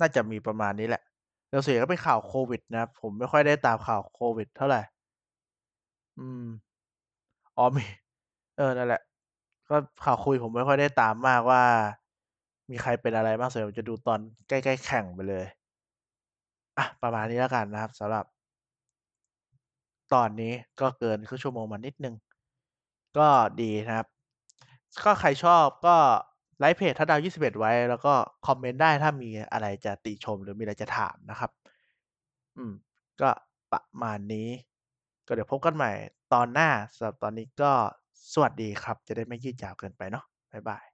[0.00, 1.02] น่าจะมีประมาณนี้แหละ
[1.50, 4.80] แล้วส่วนใหญ่ก็เป็นข่าวโควิดนะครับผมไม่ค่อยได้ตามข่าวโควิด เท่าไหร่
[6.18, 6.44] อืม
[7.56, 7.84] อ๋อมี
[8.56, 9.02] เออ นั่นแหละ
[9.68, 11.62] ก็ข่าวควิดผมไม่ค่อยได้ตามมากว่า
[12.70, 15.44] มีใครเป็นอะไรบ้างส่วนใหญ่ผมจะดูตอนใกล้ ๆ แข่งไปเลย
[16.78, 18.24] อะ ประมาณนี้แล้วกันนะครับสำหรับ
[20.14, 22.14] ตอนนี้ก็เกินครึ่งชั่วโมงมานิดนึง
[23.18, 23.28] ก็
[23.60, 24.06] ดีนะครับ
[25.04, 25.96] ก็ใครชอบก็
[26.58, 28.14] ไลก์เพจทัดดาว 21 ไว้ แล้วก็
[28.46, 31.50] คอมเมนต์ได้ถ้ามีอะไรจะติชมหรือมีอะไรจะถามนะครับ
[32.56, 32.72] อืม
[33.20, 33.30] ก็
[33.72, 34.48] ประมาณนี้
[35.26, 35.90] ก็เดี๋ยวพบกันใหม่
[36.32, 37.72] ตอนหน้าสำหรับตอนนี้ก็
[38.32, 40.84] สวัสดีครับ จะได้ไม่ยืดยาวเกินไปเนาะบ๊ายบาย